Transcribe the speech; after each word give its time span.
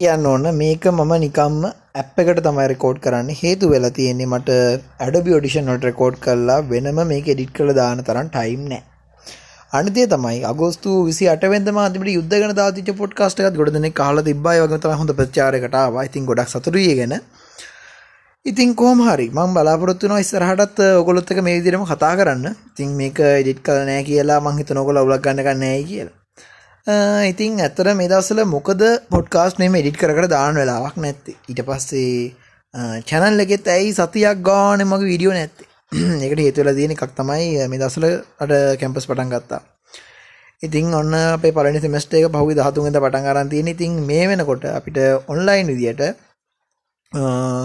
කියන්න 0.00 0.24
ඕන්න 0.28 0.46
මේක 0.60 0.86
මම 0.90 1.12
නිකම්ම 1.22 1.60
ඇප් 1.98 2.16
එකට 2.20 2.40
තමයි 2.46 2.64
රෙකෝඩ් 2.70 2.96
කරන්න. 3.02 3.28
හේතු 3.40 3.68
වෙලා 3.72 3.90
තියෙන්නේ 3.98 4.26
මට 4.26 4.56
ඇඩබි 5.04 5.34
ඔඩිෂන් 5.36 5.68
නොට 5.70 5.84
රෙකෝඩ් 5.88 6.16
කරලා 6.24 6.56
වෙනම 6.72 6.98
මේක 7.10 7.28
එඩිට් 7.34 7.52
කළ 7.58 7.70
දාන 7.78 8.02
තරම් 8.08 8.30
ටයිම් 8.32 8.64
නෑ. 8.72 8.82
අනිතේ 9.72 10.06
තමයි 10.14 10.40
අගෝස්තු 10.50 10.96
විසි 11.08 11.28
අටවෙන්ද 11.34 11.70
මාතිමට 11.78 12.10
යුද්ධගන 12.14 12.56
දාතිච 12.60 12.90
පොට්කාස්ට 13.02 13.44
එකත් 13.44 13.60
ගොඩ 13.60 13.72
දෙනෙ 13.76 13.92
කාල 14.00 14.22
තිබ්බයි 14.30 14.64
වගේ 14.64 14.80
තම 14.84 14.98
හොඳ 15.02 15.14
ප්‍රචාරකට 15.20 15.78
ඉතින් 16.08 16.26
ගොඩක් 16.32 16.52
සතුරියගෙන 16.54 17.16
ඉතින් 18.46 18.74
කෝම 18.82 19.06
හරි 19.06 19.28
මං 19.30 19.56
බලාපොරත්තු 19.56 20.10
න 20.10 20.18
ඉස්සරහටත් 20.18 20.84
ඔගොලොත්තක 20.90 21.44
මේ 21.46 21.56
විදිරම 21.60 21.86
කතා 21.92 22.12
කරන්න. 22.18 22.50
ඉතින් 22.72 22.98
මේක 23.00 23.24
එඩිට් 23.30 23.62
කල 23.62 23.80
නෑ 23.92 24.04
කියලා 24.10 24.42
මංහිත 24.48 24.76
නොකොල 24.80 25.02
උලක් 25.06 25.24
ගන්න 25.24 25.46
ගන්නෑ 25.46 25.80
කියලා. 25.92 26.23
ඉතින් 26.86 27.60
ඇත්තර 27.60 27.94
මේ 27.96 28.08
දවසල 28.08 28.40
මොකද 28.46 28.82
පොඩ්කාස්ට 29.08 29.58
නෙම 29.58 29.74
එඩිට් 29.74 29.96
කර 29.96 30.28
දාන 30.28 30.54
වෙලාවක් 30.54 30.96
නැත්ති. 30.96 31.32
ඊට 31.48 31.62
පස්සේ 31.62 32.34
චැනල් 33.02 33.40
එකෙත් 33.40 33.68
ඇයි 33.68 33.94
සතියක් 33.94 34.42
ගාන 34.42 34.84
මගේ 34.84 35.08
විඩියෝ 35.12 35.32
නැත්තේ? 35.32 35.68
එකට 36.20 36.40
හේතුවල 36.40 36.70
දයන 36.76 36.92
එකක් 36.92 37.14
තමයි 37.16 37.68
මේ 37.68 37.80
දසල 37.80 38.04
අට 38.38 38.52
කැම්පස් 38.80 39.06
පටන් 39.06 39.32
ගත්තා. 39.32 39.60
ඉතින් 40.62 40.92
ඔන්න 40.92 41.14
අපේ 41.14 41.52
පලනි 41.52 41.80
සෙමස්ට 41.80 42.14
එක 42.14 42.28
පහුි 42.30 42.54
දහතුන්ද 42.54 42.96
පටන් 42.96 43.30
අරන්තියන 43.32 43.68
ඉතින් 43.68 43.96
මේ 44.02 44.28
වෙනකොට 44.28 44.68
අපිට 44.70 45.00
ඔන්ලයින් 45.26 45.72
විදියට 45.72 46.04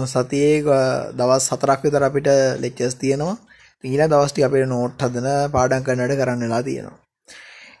සතියේ 0.06 0.80
දවස් 1.14 1.50
සතරක් 1.50 1.84
විතර 1.84 2.08
අපිට 2.08 2.32
ලෙක්චස් 2.58 2.96
තියෙනවා. 2.96 3.36
ඊලා 3.84 4.08
දවස්ටි 4.08 4.48
අපේ 4.48 4.66
නෝට් 4.66 4.98
හදන 5.02 5.30
පාඩන් 5.52 5.84
කන්නට 5.84 6.20
කරන්නලා 6.20 6.64
තියෙනවා. 6.64 6.98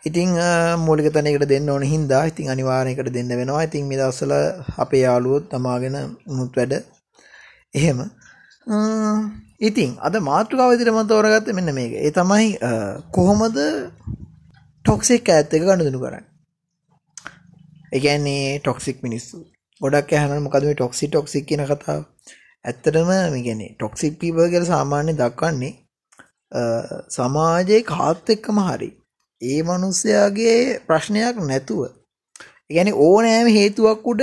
ඉතිං 0.02 0.30
මූලික 0.78 1.12
තනකට 1.12 1.48
දෙන්න 1.48 1.68
ඕන 1.68 1.82
හින්දා 1.84 2.22
ඉතින් 2.26 2.48
අනිවාරයකට 2.48 3.12
දෙන්න 3.12 3.28
වෙනවා. 3.30 3.62
ඉතින් 3.62 3.84
මේ 3.86 3.98
දස්සල 3.98 4.32
අපේ 4.78 5.02
යාලුවොත් 5.02 5.48
තමාගෙන 5.50 5.96
මුත් 6.28 6.56
වැඩ. 6.56 6.74
එහෙම. 7.74 8.00
ඉතින් 9.60 9.90
අද 10.00 10.14
මාතෘකාව 10.22 10.72
විදිරම 10.72 11.00
තෝරගත්ත 11.06 11.52
මෙන්න 11.52 11.74
මේක. 11.74 11.92
ඒ 11.98 12.10
තමයි 12.10 12.48
කොහොමද 13.12 13.58
ටොක්සික් 14.84 15.28
ඇත්ත 15.28 15.54
එක 15.54 15.62
ගණදනු 15.62 16.00
කරන්න? 16.00 16.24
එකන්නේ 17.92 18.60
ටොක්සික් 18.60 19.02
මිනිස්සු. 19.02 19.36
ගොඩක් 19.80 20.12
ඇහන 20.12 20.42
මොකද 20.42 20.64
මේ 20.64 20.78
ටොක්සි 20.78 21.08
ටොක්සික් 21.08 21.44
කියන 21.48 21.64
කතාව? 21.66 22.00
ඇත්තටම 22.64 23.10
මිගෙන 23.34 23.60
ටොක්සික් 23.70 24.18
පීප 24.20 24.40
කියල 24.52 24.64
සාමාන්‍ය 24.64 25.12
දක්වන්නේ 25.14 25.74
සමාජයේ 27.10 27.82
කාත් 27.84 28.30
එක්කම 28.30 28.58
හරි. 28.62 28.90
ඒ 29.40 29.60
මනුස්සයාගේ 29.62 30.80
ප්‍රශ්නයක් 30.86 31.36
නැතුව. 31.42 31.82
ගැන 32.70 32.88
ඕනෑම 33.04 33.46
හේතුවක් 33.50 34.08
උඩ 34.12 34.22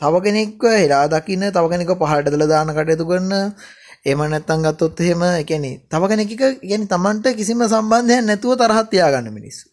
තව 0.00 0.14
කෙනෙක්ව 0.24 0.64
හෙලා 0.74 1.04
දකින්න 1.08 1.44
තව 1.50 1.64
කෙනෙක 1.72 1.92
පහටදල 1.94 2.44
දාන 2.46 2.72
කටයුතු 2.76 3.06
කරන්න 3.10 3.32
එම 4.04 4.20
නැත්තන් 4.24 4.64
ගත්තොත් 4.66 5.00
එහෙම 5.00 5.22
එකැනෙ 5.34 5.70
තව 5.88 6.02
කෙනෙක 6.10 6.34
ගැන 6.62 6.84
තමන්ට 6.86 7.36
කිසිම 7.38 7.64
සම්බන්ධය 7.66 8.18
නැතුව 8.22 8.52
තරහත්තියා 8.60 9.08
ගන්න 9.14 9.32
මිනිස්සු. 9.32 9.64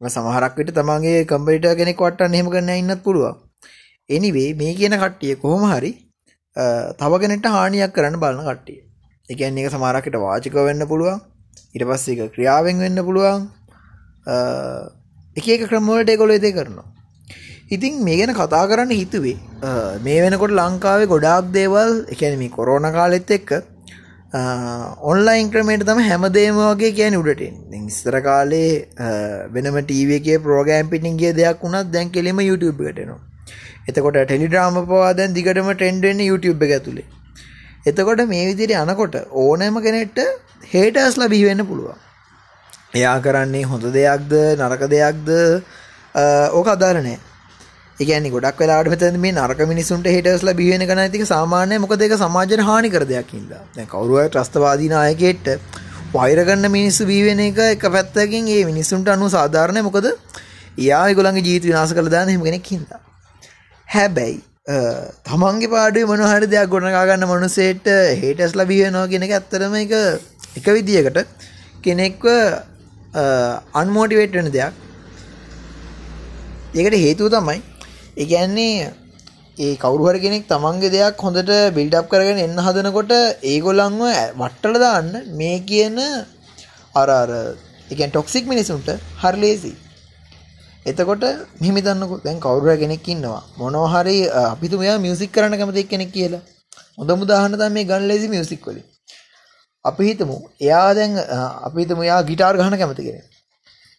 සමහරක්විට 0.00 0.70
තමන්ගේ 0.78 1.26
කම්පිට 1.26 1.66
කෙනෙක් 1.80 1.98
වටන්න 1.98 2.38
හෙම 2.38 2.52
කරන්න 2.52 2.72
ඉන්නත් 2.76 3.02
පුළුවන්. 3.02 3.34
එනිවේ 4.10 4.48
මේ 4.54 4.78
කියන 4.78 4.96
කට්ටිය 4.96 5.34
කොහොම 5.36 5.66
හරි 5.72 5.92
තවගෙනට 7.00 7.46
හානියක් 7.48 7.92
කරන්න 7.96 8.22
බලන 8.22 8.46
කට්ටිය. 8.48 8.80
එකන් 9.28 9.60
එක 9.60 9.74
සමාරකට 9.74 10.22
වාචික 10.24 10.54
වෙන්න 10.60 10.86
පුළුවන්. 10.86 11.20
ඉට 11.74 11.84
පස්ස 11.88 12.08
එක 12.08 12.32
ක්‍රියාවෙන් 12.34 12.82
වෙන්න 12.84 13.04
පුළුවන්. 13.08 13.44
එක 15.36 15.46
එක 15.48 15.68
ක්‍රමවලට 15.68 16.14
එකොල 16.16 16.34
එදේ 16.38 16.52
කරනවා. 16.52 16.88
ඉතින් 17.74 18.00
මේ 18.04 18.16
ගැන 18.20 18.32
කතා 18.36 18.64
කරන්න 18.70 18.90
හිතුවේ 18.92 19.36
මේ 20.04 20.18
වෙනකොට 20.24 20.56
ලංකාවේ 20.58 21.10
ගොඩාක් 21.12 21.52
දේවල් 21.54 21.92
එකැනමි 22.14 22.48
කොරෝණ 22.56 22.88
කාලෙත් 22.96 23.30
එක්ක 23.36 23.52
ඔන්ලයින් 25.10 25.48
ක්‍රමේට 25.54 25.84
තම 25.88 26.02
හැමදේම 26.08 26.58
වගේ 26.60 26.92
කියන 26.98 27.16
උඩට 27.20 27.42
ඉස්තර 27.80 28.18
කාලේ 28.26 28.70
වෙනම 29.54 29.78
ටීවගේ 29.80 30.38
ප්‍රෝගෑම් 30.46 30.92
පිටින්ගේ 30.92 31.32
දෙයක් 31.40 31.64
වුණත් 31.64 31.92
දැන් 31.94 32.12
කෙලෙම 32.16 32.44
YouTube 32.48 32.78
කටනවා 32.82 33.20
එතකොට 33.88 34.20
ටෙලිඩ්‍රාම 34.20 34.78
පවා 34.86 35.10
දැන් 35.14 35.36
දිගටම 35.38 35.72
ටෙන්ඩෙන් 35.72 36.24
YouTube 36.28 36.68
එක 36.68 36.76
ඇතුළේ 36.78 37.08
එතකොට 37.86 38.24
මේ 38.28 38.46
විදිරි 38.48 38.74
යනකොට 38.76 39.14
ඕනෑම 39.42 39.76
කෙනෙට්ට 39.82 40.18
හේටස්ලා 40.72 41.28
බිහිවෙන්න 41.28 41.66
පුළුවන්. 41.66 41.98
එයා 42.94 43.18
කරන්නේ 43.20 43.64
හොඳ 43.64 43.84
දෙයක්ද 43.92 44.32
නරක 44.56 44.88
දෙයක්ද? 44.90 45.28
ඕක 46.52 46.68
අදාරනෑ 46.68 47.18
ඒගැනි 48.00 48.30
ගොඩක් 48.30 48.60
වෙලාට 48.62 48.90
මෙත 48.92 49.02
මේ 49.18 49.32
නරක 49.34 49.62
මිනිසුන්ට 49.68 50.06
හිටස්ලා 50.08 50.54
බියෙන 50.54 50.84
කන 50.86 51.00
ඇතික 51.00 51.24
සාමානය 51.26 51.78
මොක 51.78 51.94
දෙක 51.96 52.14
සමාජන 52.18 52.62
හානි 52.68 52.90
කර 52.90 53.04
දෙයක්කින්ද 53.06 53.50
දැ 53.76 53.86
කවරුව 53.86 54.28
ත්‍රස්තවාදීනායකෙට්ට 54.28 55.48
වෛරගන්න 56.14 56.70
මිනිස්සු 56.70 57.06
බීවෙන 57.06 57.40
එක 57.40 57.60
එක 57.66 57.84
පැත්තකින් 57.88 58.48
ඒ 58.48 58.64
මිනිස්සුන්ට 58.64 59.08
අනු 59.08 59.28
සාධාරණය. 59.30 59.82
මොකද? 59.82 60.06
යා 60.78 61.04
ගොළන්ගේ 61.14 61.44
ජීත 61.44 61.64
විනාස 61.64 61.92
කළ 61.92 62.10
දාන 62.10 62.28
හෙමෙනෙක් 62.28 62.66
හිද 62.66 62.96
හැබැයි 63.88 64.40
තමන්ගේ 64.66 65.68
පාඩුව 65.68 66.06
මොනහරි 66.06 66.46
දෙයක් 66.46 66.68
ගොඩනගන්න 66.68 67.24
මනුසේට 67.26 67.86
හේටස් 68.16 68.52
ලබියනවා 68.54 69.08
කියෙන 69.08 69.24
එක 69.24 69.32
ඇත්තරම 69.32 69.74
එක 69.76 69.92
එක 70.56 70.66
විදියකට. 70.68 71.26
කෙනෙක්ව 71.82 72.22
අන්මෝටිවේට් 73.74 74.32
වෙන 74.32 74.48
දෙයක්. 74.48 74.72
ඒකට 76.74 76.96
හේතුව 76.96 77.28
තමයි 77.28 77.58
ඒගැන්නේ 78.16 78.92
ඒ 79.58 79.74
කවරුහර 79.76 80.16
කෙනෙක් 80.18 80.46
තමන්ගේ 80.46 80.90
දෙයක් 80.90 81.18
හොඳට 81.18 81.52
බිල්ඩප් 81.74 82.06
කරගෙන 82.08 82.38
එන්න 82.38 82.56
හදනකොට 82.58 83.12
ඒගොල්ලන්ව 83.44 84.02
වට්ටල 84.38 84.78
දාන්න 84.78 85.10
මේ 85.34 85.58
කියන 85.62 85.98
අරර 86.94 87.30
එකන් 87.90 88.10
ටොක්සික් 88.10 88.46
මිනිසුන්ට 88.46 88.94
හරලේසි 89.18 89.74
එතකොට 90.86 91.24
මෙහිමිතන්නක 91.60 92.14
දැන් 92.24 92.40
කවරුර 92.40 92.78
කෙනෙක් 92.78 93.08
ඉන්නවා 93.08 93.42
මොනොහරි 93.58 94.16
අපිතුමයා 94.42 94.96
මියසික් 94.98 95.32
කරන 95.32 95.54
කැමති 95.54 95.84
කෙනෙක් 95.86 96.10
කියලා 96.12 96.42
හොඳ 96.98 97.10
මුදාහන 97.20 97.54
තම 97.54 97.72
මේ 97.72 97.84
ගන් 97.84 98.08
ලෙසි 98.08 98.28
මියසික් 98.28 98.66
වලින් 98.66 98.86
අපි 99.84 100.08
හිතමු 100.08 100.36
එයා 100.60 100.88
දැන් 100.94 101.12
අපි 101.66 101.78
හිතමු 101.82 102.02
එයා 102.02 102.22
ගිටාර් 102.22 102.54
ගහන 102.56 102.76
කැමති 102.78 103.06
කෙනෙක්. 103.08 103.26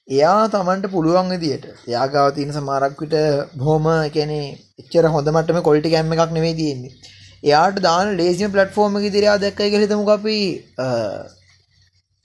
එයා 0.07 0.49
Tamanට 0.49 0.85
පුළුවන් 0.91 1.31
විදියට 1.33 1.65
එයා 1.87 2.05
ගාව 2.13 2.29
තියෙන 2.35 2.51
සමහරක් 2.51 3.01
විට 3.01 3.15
බොහොම 3.57 3.87
කියන්නේ 4.15 4.45
එච්චර 4.81 5.05
හොඳ 5.15 5.27
මට්ටමේ 5.29 5.65
ක්වොලිටි 5.67 5.93
කැම් 5.93 6.13
එකක් 6.15 6.33
නෙවෙයි 6.37 6.57
තියෙන්නේ. 6.59 6.93
එයාට 7.43 7.79
දාන 7.87 8.11
ලේසිම 8.19 8.51
ප්ලැට්ෆෝම් 8.51 8.97
එකේ 8.97 9.11
ඉතින් 9.11 9.23
එයා 9.23 9.37
දැක්කයි 9.37 9.69
කියලා 9.69 9.85
හිතමුකෝ 9.85 10.17
අපි 10.19 10.37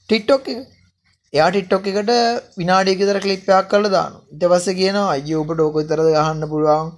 TikTok 0.09 0.51
එක. 0.53 0.61
එයා 1.33 1.51
TikTok 1.51 1.87
එකට 1.87 2.13
විනාඩියක 2.57 3.01
විතර 3.03 3.21
ක්ලිප් 3.25 3.49
එකක් 3.51 3.71
කරලා 3.71 3.95
දානවා. 3.95 4.23
ඊට 4.33 4.45
පස්සේ 4.53 4.79
කියනවා 4.81 5.13
අයියෝ 5.15 5.45
ඔබට 5.45 5.61
ඕක 5.61 5.77
විතරද 5.79 6.09
ගහන්න 6.09 6.51
පුළුවන්. 6.53 6.91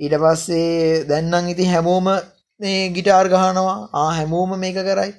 ඊට 0.00 0.16
පස්සේ 0.22 1.04
දැන් 1.10 1.30
නම් 1.30 1.52
ඉතින් 1.52 1.70
හැමෝම 1.74 2.08
මේ 2.60 2.80
ගිටාර් 2.96 3.26
ගහනවා. 3.34 3.78
ආ 3.94 4.10
හැමෝම 4.18 4.52
මේක 4.58 4.80
කරයි. 4.80 5.12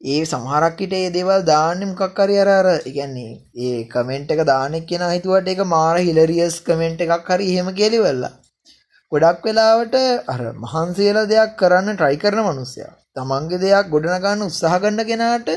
ඒ 0.00 0.24
සමහරක්කිට 0.24 0.92
ඒ 0.92 1.12
දේවල් 1.12 1.44
දාන්න 1.44 1.86
මොකක් 1.90 2.18
හරි 2.18 2.34
අර 2.40 2.48
අර 2.52 2.66
කියන්නේ 2.86 3.30
ඒ 3.58 3.78
කමෙන්ට් 3.88 4.34
එක 4.34 4.42
දාන්න 4.46 4.74
කියන 4.88 5.04
හිතුවට 5.06 5.48
ඒක 5.48 5.62
මාර 5.66 5.96
හිලරියස් 6.00 6.56
කමෙන්ට් 6.62 7.06
එකක් 7.06 7.30
හරි 7.30 7.46
එහෙම 7.52 7.70
කියලිවල්ලා 7.78 8.34
ගොඩක් 9.12 9.46
වෙලාවට 9.46 9.96
අර 10.28 10.40
මහන්සියල 10.62 11.18
දෙයක් 11.32 11.58
කරන්න 11.58 11.94
ට්‍රයි 11.94 12.18
කරන 12.18 12.42
මනුස්සයා 12.46 12.92
තමන්ගේ 13.16 13.62
දෙයක් 13.62 13.92
ගොඩනගන්න 13.92 14.46
උත්සාහ 14.46 14.78
ගන්න 14.78 15.08
කෙනාට 15.10 15.48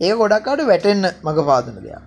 ඒ 0.00 0.12
ගොඩක්කාට 0.14 0.60
වැටෙන්න 0.64 1.04
මඟ 1.18 1.40
පාදන 1.44 1.78
දෙයක් 1.78 2.02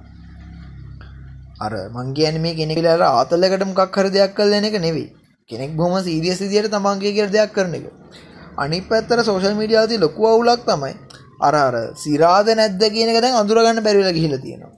අර 1.59 1.73
මංගේ 1.91 2.31
මේ 2.39 2.55
කෙනෙකලාට 2.55 3.03
ආතල්ලකට 3.07 3.65
මොකක් 3.69 3.97
හරි 3.97 4.09
දෙයක් 4.11 4.35
කල් 4.35 4.51
දෙන 4.51 4.65
එක 4.65 4.77
නෙවෙයි 4.79 5.07
කෙනෙක් 5.49 5.71
බොහම 5.75 5.95
සීරියස් 6.01 6.39
විදියට 6.39 6.71
තමන්ගේ 6.71 7.13
කියර 7.13 7.29
දෙයක් 7.29 7.51
කරන 7.53 7.73
එක 7.73 7.85
අනිත් 8.57 8.85
පැත්තර 8.88 9.19
සෝෂල් 9.21 9.55
මීඩියාති 9.55 9.99
ලොකු 9.99 10.21
අවුලක් 10.25 10.63
තමයි 10.65 10.93
අර 11.39 11.53
අර 11.57 11.75
සිරාද 11.95 12.51
නැද්ද 12.53 12.83
කියන 12.89 13.09
එක 13.09 13.21
දැන් 13.21 13.35
අඳුරගන්න 13.35 13.83
බැරිවෙලා 13.83 14.17
ගිහිල්ලා 14.17 14.43
තියෙනවා. 14.45 14.73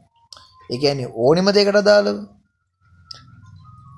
ඒ 0.70 0.78
කියන්නේ 0.78 1.14
ඕනෙම 1.16 1.48
දෙයකට 1.52 1.80
දාලා 1.84 2.16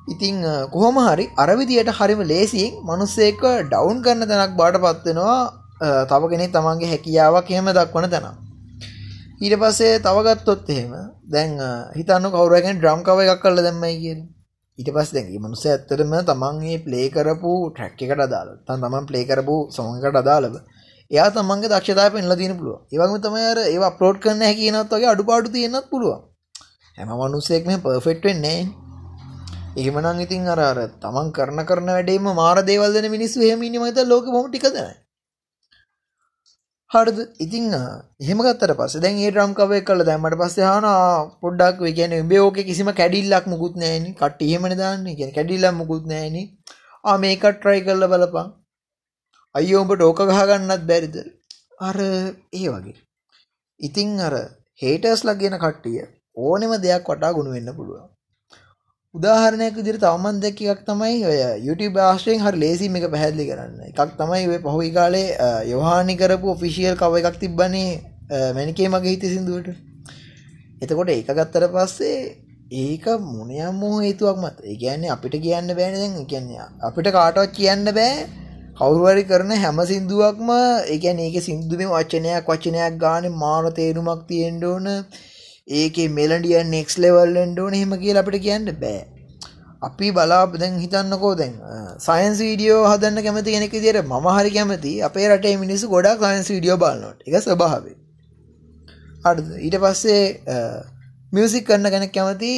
ඉතින් 0.08 0.36
කොහොම 0.72 0.98
හරි 1.02 1.26
අර 1.38 1.50
විදියට 1.56 1.92
හරිම 1.92 2.22
ලේසියෙන් 2.26 2.74
මිනිස්සෙක්ව 2.84 3.46
ඩවුන් 3.64 4.02
කරන 4.06 4.28
තැනක් 4.32 4.58
බාටපත් 4.58 5.08
වෙනවා 5.08 5.40
තව 6.06 6.22
කෙනෙක් 6.32 6.52
තමන්ගේ 6.52 6.92
හැකියාවක් 6.94 7.48
එහෙම 7.50 7.72
දක්වන 7.72 8.10
තැන. 8.10 8.36
ඊට 9.36 9.56
පස්සේ 9.62 10.00
තව 10.00 10.18
ගත්තොත් 10.28 10.70
එහෙම 10.70 10.94
දැන් 11.28 11.52
හිතන්න 11.96 12.28
කවුරු 12.32 12.56
කෙනෙක් 12.58 12.78
ඩ්‍රම් 12.78 13.02
කවර් 13.04 13.32
එකක් 13.34 13.42
කරලා 13.44 13.66
දැම්මයි 13.66 13.98
කියලා. 13.98 14.28
ඊට 14.80 14.92
පස්සේ 14.96 15.16
දැන් 15.16 15.28
මේ 15.30 15.44
මිනිස්සයා 15.46 15.74
ඇත්තටම 15.74 16.14
තමන් 16.30 16.62
මේ 16.62 16.78
ප්ලේ 16.86 17.08
කරපු 17.10 17.52
ට්‍රැක් 17.70 18.00
එකට 18.02 18.24
අදාළව. 18.28 18.56
තමන් 18.68 19.06
ප්ලේ 19.10 19.26
කරපු 19.26 19.56
සොං 19.72 19.92
එකට 19.98 20.22
අදාළව 20.22 20.56
එයා 21.12 21.28
තමන්ගේ 21.32 21.72
දක්ෂතාව 21.74 22.16
පෙන්ලා 22.16 22.40
තියෙන 22.40 22.58
පුළුවන්. 22.60 22.82
ඒ 22.92 22.98
වගේම 22.98 23.22
තමයි 23.22 23.46
අර 23.52 23.60
ඒවා 23.66 23.92
අප්ලෝඩ් 23.92 24.24
කරන්න 24.24 24.48
හැකියනත් 24.50 24.94
වගේ 24.94 25.12
අඩුපාඩු 25.14 25.54
තියෙන්නත් 25.56 25.92
පුළුවන්. 25.92 26.22
හැම 26.98 27.14
මිනිස්සෙක් 27.18 27.68
මෙහෙම 27.68 27.86
පර්ෆෙක්ට් 27.86 28.28
වෙන්නේ 28.30 28.58
නැහැ. 28.58 28.84
එහෙමනං 29.78 30.22
ඉතින් 30.22 30.48
අර 30.48 30.62
අර 30.66 30.80
තමන් 31.02 31.28
කරන 31.32 31.66
කරන 31.70 31.90
වැඩේම 31.92 32.30
මාර 32.36 32.58
දේවල්දන 32.64 33.08
මිනිස්සු 33.12 33.44
හෙම 33.44 33.68
ඉනිමත 33.68 34.00
ලෝක 34.06 34.28
මොටිකදන 34.36 34.80
හරද? 36.92 37.18
ඉතිං 37.40 37.66
එහෙමගත්තර 38.22 38.72
පස 38.80 38.96
දැන් 39.04 39.18
ඒ 39.20 39.32
රම් 39.32 39.54
කවය 39.60 39.80
කල 39.88 40.02
දැමට 40.10 40.36
පස්ස 40.42 40.58
හන 40.66 40.86
පොඩ්ඩක් 41.42 41.80
කියන 41.98 42.14
බයෝක 42.30 42.60
කිසිම 42.68 42.90
කැඩිල්ලක් 43.00 43.48
මුකුත් 43.52 43.80
නෑන 43.82 44.06
කට 44.20 44.46
එහෙමන 44.48 44.76
දාන්න? 44.82 45.08
කිය 45.18 45.32
කැඩිල්ල 45.38 45.66
මුකුත් 45.80 46.06
නෑන 46.12 46.38
ආ 47.04 47.18
මේකට 47.24 47.58
ට්‍රයි 47.58 47.82
කරල 47.88 48.06
බලපං 48.12 48.54
අයියෝඹට 49.56 50.06
ඕක 50.08 50.22
ගහගන්නත් 50.30 50.86
බැරිද? 50.90 51.18
අර 51.80 51.98
ඒ 52.54 52.68
වගේ. 52.70 52.98
ඉතිං 53.80 54.20
අර 54.28 54.36
හේටර්ස් 54.82 55.26
ලක්ගෙන 55.28 55.58
කට්ටිය 55.60 56.06
ඕනෙම 56.38 56.76
දෙයක් 56.86 57.10
වටා 57.10 57.36
ගුණ 57.36 57.54
වෙන්න 57.56 57.76
පුළුවන්. 57.78 58.15
උදාහරණයක් 59.16 59.76
විදිහට 59.76 60.02
තවමන් 60.02 60.40
දැක්ක 60.44 60.62
එකක් 60.64 60.82
තමයි 60.86 61.20
ඔය 61.26 61.38
YouTube 61.62 62.00
ආශ්‍රයෙන් 62.02 62.42
හරි 62.42 62.60
ලේසිම 62.60 62.96
එක 63.00 63.06
පැහැදිලි 63.10 63.46
කරන්න. 63.50 63.76
එකක් 63.90 64.16
තමයි 64.20 64.48
ඔය 64.48 64.60
පහුගිය 64.60 64.92
කාලේ 64.94 65.28
යොහානි 65.70 66.16
කරපු 66.22 66.54
ඔෆිෂියල් 66.54 66.96
කව 66.96 67.22
එකක් 67.22 67.38
තිබ්බනේ 67.40 67.92
මැනිකේ 68.56 68.90
මගේ 68.90 69.14
හිතේ 69.14 69.36
සින්දුවට. 69.36 69.70
එතකොට 70.82 71.10
ඒක 71.10 71.30
ගත්තට 71.32 71.70
පස්සේ 71.76 72.18
ඒක 72.74 73.06
මොනියම් 73.28 73.76
මොහ 73.76 74.00
හේතුවක් 74.00 74.38
මත. 74.38 74.58
ඒ 74.64 74.76
කියන්නේ 74.76 75.12
අපිට 75.12 75.38
කියන්න 75.40 75.72
බෑනේ 75.72 76.02
දැන්. 76.02 76.18
ඒ 76.18 76.26
කියන්නේ 76.26 76.66
අපිට 76.82 77.08
කාටවත් 77.12 77.54
කියන්න 77.54 77.86
බෑ 77.92 78.14
කවුරුහරි 78.78 79.24
කරන 79.26 79.52
හැම 79.58 79.80
සින්දුවක්ම 79.86 80.50
ඒ 80.52 80.98
කියන්නේ 80.98 81.28
ඒකේ 81.28 81.44
සින්දුවේ 81.44 81.88
වචනයක් 81.88 82.50
වචනයක් 82.50 83.00
ගානේ 83.00 83.38
මාර 83.38 83.72
තේරුමක් 83.72 84.28
තියෙන්න 84.28 84.64
ඕන. 84.66 84.88
ඒකේ 85.68 86.08
මෙලඩිය 86.12 86.64
නෙක්ස් 86.68 86.98
ලෙවල්ලෙන්ට 86.98 87.60
ඕන 87.60 87.74
හෙම 87.74 88.00
කියල 88.00 88.18
අපිට 88.18 88.42
කියන්න 88.42 88.72
බෑ. 88.78 89.04
අපි 89.82 90.12
බලා 90.12 90.46
දැන් 90.54 90.80
හිතන්නකෝ 90.80 91.34
දැන් 91.36 91.54
සයින්ස් 92.00 92.40
වීඩියෝ 92.40 92.82
හදන්න 92.84 93.24
කැමති 93.26 93.56
කෙනෙක් 93.56 93.76
දිර 93.80 93.98
ම 94.04 94.28
හරි 94.30 94.52
කැමති 94.52 94.94
අපේ 95.02 95.28
රටේ 95.30 95.56
මිනිස්සු 95.58 95.90
ගොඩක් 95.90 96.26
සයින්ස් 96.26 96.50
වීඩියෝ 96.50 96.78
බලන්නට 96.78 97.28
එක 97.28 97.36
ස්භාවේ 97.44 97.98
අඩ 99.26 99.44
ඊට 99.60 99.78
පස්සේ 99.80 100.24
මියසික් 101.34 101.68
කරන්න 101.68 101.92
ගැන 101.92 102.08
කැමති 102.12 102.54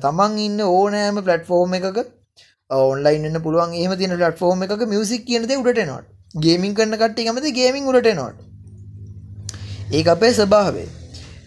තමන් 0.00 0.40
ඉන්න 0.46 0.64
ඕනෑම 0.68 1.20
පලට්ෆෝර්ම් 1.20 1.76
එකක 1.80 2.00
ඔන්ලයින්න 2.70 3.42
පුළුවන් 3.42 3.76
ඒම 3.76 3.94
තින 3.98 4.16
ලට්ෆෝර්ම් 4.16 4.66
එක 4.66 4.88
මියසික් 4.88 5.28
කියනද 5.28 5.54
උඩට 5.58 5.84
නොට 5.86 6.08
ගේමින් 6.40 6.74
කරන්න 6.74 6.98
කට්ටි 6.98 7.28
කැමති 7.28 7.54
ගේමින් 7.60 7.92
උඩට 7.92 8.12
නොට 8.14 8.38
ඒ 9.92 10.04
අපේ 10.10 10.34
ස්භාවේ 10.34 10.88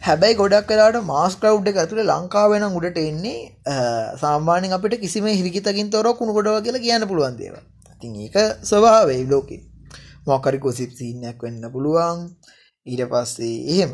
හැබැයි 0.05 0.35
ගොඩක් 0.35 0.67
කලාට 0.69 0.97
මාස් 1.03 1.35
කව් 1.35 1.69
එක 1.69 1.77
ඇතුළ 1.81 2.01
ලංකාවෙන 2.05 2.65
උඩට 2.69 2.97
එන්නේ 3.03 3.37
සාමාන්‍යෙන් 4.15 4.75
අපිට 4.77 4.95
කිසිම 4.99 5.29
හිරිකිතකින් 5.29 5.89
තොර 5.89 6.07
කුණු 6.19 6.35
ගොඩව 6.35 6.57
කියලා 6.65 6.83
කියන්න 6.83 7.07
පුළුවන් 7.07 7.37
දේව 7.37 7.55
තින් 8.01 8.13
ඒක 8.17 8.37
ස්වභාවේ 8.63 9.23
ලෝකෙ. 9.25 9.57
මොකරි 10.27 10.59
කොසිප් 10.59 10.91
සිීනයක් 10.91 11.41
වෙන්න 11.41 11.65
පුළුවන්. 11.71 12.21
ඊට 12.85 13.03
පස්සේ 13.11 13.57
එහෙම. 13.73 13.91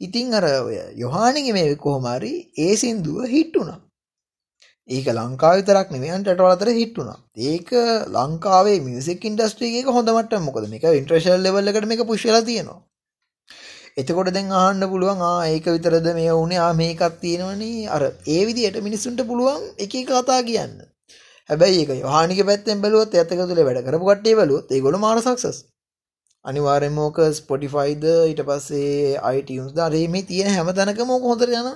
ඉතිං 0.00 0.32
අර 0.32 0.46
ඔය 0.62 0.78
යොහානගේ 0.96 1.52
මේ 1.52 1.76
කොහොමරි 1.76 2.32
ඒ 2.58 2.72
සින්දුව 2.76 3.20
හිට්ටුනා 3.26 3.78
ඒක 4.88 5.08
ලංකාව 5.12 5.60
තරක් 5.62 5.88
නෙවන්ට 5.94 6.44
අතර 6.46 6.70
හිට්ටුනා 6.72 7.18
ඒක 7.46 7.70
ලංකාවේ 8.16 8.78
මියසික් 8.80 9.24
ඉන්ඩස්ට්‍රියක 9.24 9.96
හොඳමට 9.96 10.38
මොකද 10.40 10.68
මේක 10.68 10.86
ඉන්ට්‍රශල් 10.92 11.42
ලෙවල්ලකට 11.42 11.88
මේ 11.90 12.06
පුශ්ල 12.06 12.38
තියෙනවා. 12.44 12.80
එතකොට 13.98 14.30
දැන් 14.30 14.50
අහන්න 14.56 14.84
පුළුවන් 14.90 15.22
ආ 15.22 15.46
ඒක 15.46 15.64
විතරද 15.68 16.06
මේ 16.16 16.32
වුණේ 16.32 16.60
ආ 16.60 16.72
මේකක් 16.74 17.02
තියෙනවනේ 17.20 17.88
අර 17.88 18.02
ඒ 18.28 18.42
විදිහට 18.48 18.78
මිනිස්සුන්ට 18.82 19.22
පුළුවන් 19.26 19.64
එක 19.78 19.94
එක 19.94 20.10
කතා 20.10 20.38
කියන්න. 20.42 20.74
හැබැයි 21.50 21.80
ඒක 21.80 21.90
යෝහානික 21.96 22.40
පැත්තෙන් 22.44 22.84
බැලුවොත් 22.84 23.14
එයත් 23.14 23.34
එක 23.34 23.42
තුල 23.42 23.60
වැඩ 23.60 23.82
කරපු 23.86 24.08
කට්ටිය 24.08 24.38
බැලුවොත් 24.40 24.70
ඒගොල්ලෝ 24.70 25.00
මාන 25.00 25.20
සක්සස්. 25.20 25.58
අනිවාර්යෙන්ම 26.44 26.98
ඕක 26.98 27.18
Spotify 27.32 27.88
ද 27.96 28.14
ඊට 28.26 28.42
පස්සේ 28.48 29.18
iTunes 29.32 29.72
ද 29.72 29.80
අර 29.80 29.94
මේ 30.08 30.24
තියෙන 30.24 30.52
හැම 30.52 30.70
තැනකම 30.72 31.10
ඕක 31.10 31.26
හොඳට 31.30 31.48
යනවා. 31.48 31.74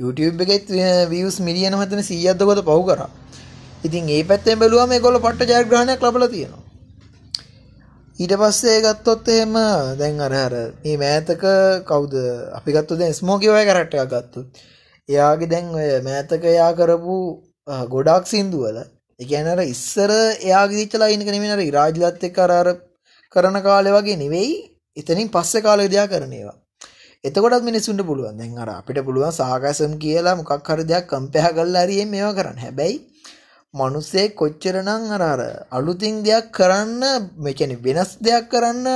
YouTube 0.00 0.46
එකෙත් 0.46 0.72
views 1.08 1.38
මිලියන 1.40 1.76
මතන 1.76 2.02
100ක් 2.02 2.36
දකද 2.36 2.64
පහු 2.64 2.80
කරා. 2.84 3.10
ඉතින් 3.84 4.08
ඒ 4.10 4.22
පැත්තෙන් 4.24 4.58
බැලුවම 4.58 4.92
ඒගොල්ලෝ 4.92 5.22
පට්ට 5.22 5.52
ජයග්‍රහණයක් 5.52 6.04
ලබලා 6.04 6.30
තියෙනවා. 6.30 6.67
ඊට 8.18 8.32
පස්සේ 8.34 8.78
ගත්තොත් 8.82 9.28
එහෙම 9.28 9.52
දැන් 9.98 10.20
අර 10.20 10.32
අර 10.36 10.54
මේ 10.82 10.96
මෑතක 10.96 11.42
කවුද? 11.86 12.14
අපි 12.52 12.72
ගත්තොත් 12.72 12.98
දැන් 12.98 13.14
ස්මෝකි 13.14 13.48
ඔය 13.48 13.64
කැරක්ටර් 13.64 13.98
එකක් 13.98 14.10
ගත්තොත්. 14.12 14.48
එයාගේ 15.08 15.50
දැන් 15.52 15.68
ඔය 15.72 15.90
මෑතක 16.02 16.42
එයා 16.44 16.72
කරපු 16.74 17.16
ගොඩක් 17.88 18.26
සින්දු 18.26 18.62
වල 18.64 18.78
ඒ 18.80 19.24
කියන්නේ 19.24 19.54
අර 19.54 19.62
ඉස්සර 19.64 20.10
එයාගේ 20.40 20.80
දිච්ච 20.80 20.96
ලයින් 20.96 21.22
එක 21.22 21.30
නෙමෙයි 21.30 21.54
අර 21.56 21.62
ඉරාජ්ලත් 21.62 22.26
එක්ක 22.28 22.38
අර 22.38 22.52
අර 22.52 22.68
කරන 23.32 23.58
කාලේ 23.62 23.94
වගේ 23.96 24.16
නෙවෙයි 24.16 24.56
එතනින් 24.96 25.30
පස්සේ 25.30 25.62
කාලේ 25.62 25.88
දිහා 25.88 26.08
කරන 26.08 26.32
ඒවා. 26.32 26.58
එතකොටත් 27.24 27.64
මිනිස්සුන්ට 27.64 28.02
පුළුවන්. 28.02 28.34
දැන් 28.36 28.58
අර 28.58 28.70
අපිට 28.70 28.98
පුළුවන් 29.04 29.32
සාකසම් 29.32 29.94
කියලා 29.96 30.34
මොකක් 30.34 30.68
හරි 30.68 30.84
දෙයක් 30.84 31.06
කම්පැහ 31.06 31.46
කරලා 31.52 31.84
හරි 31.84 32.04
මේවා 32.06 32.34
කරන්න. 32.34 32.58
හැබැයි 32.58 32.98
මනුස්සේ 33.74 34.28
කොච්චරනං 34.30 34.88
අර 35.08 35.22
අර 35.22 35.40
අලුතින් 35.70 36.22
දෙයක් 36.22 36.46
කරන්න 36.50 37.02
මෙකැනි 37.38 37.76
වෙනස් 37.78 38.16
දෙයක් 38.18 38.48
කරන්න 38.48 38.86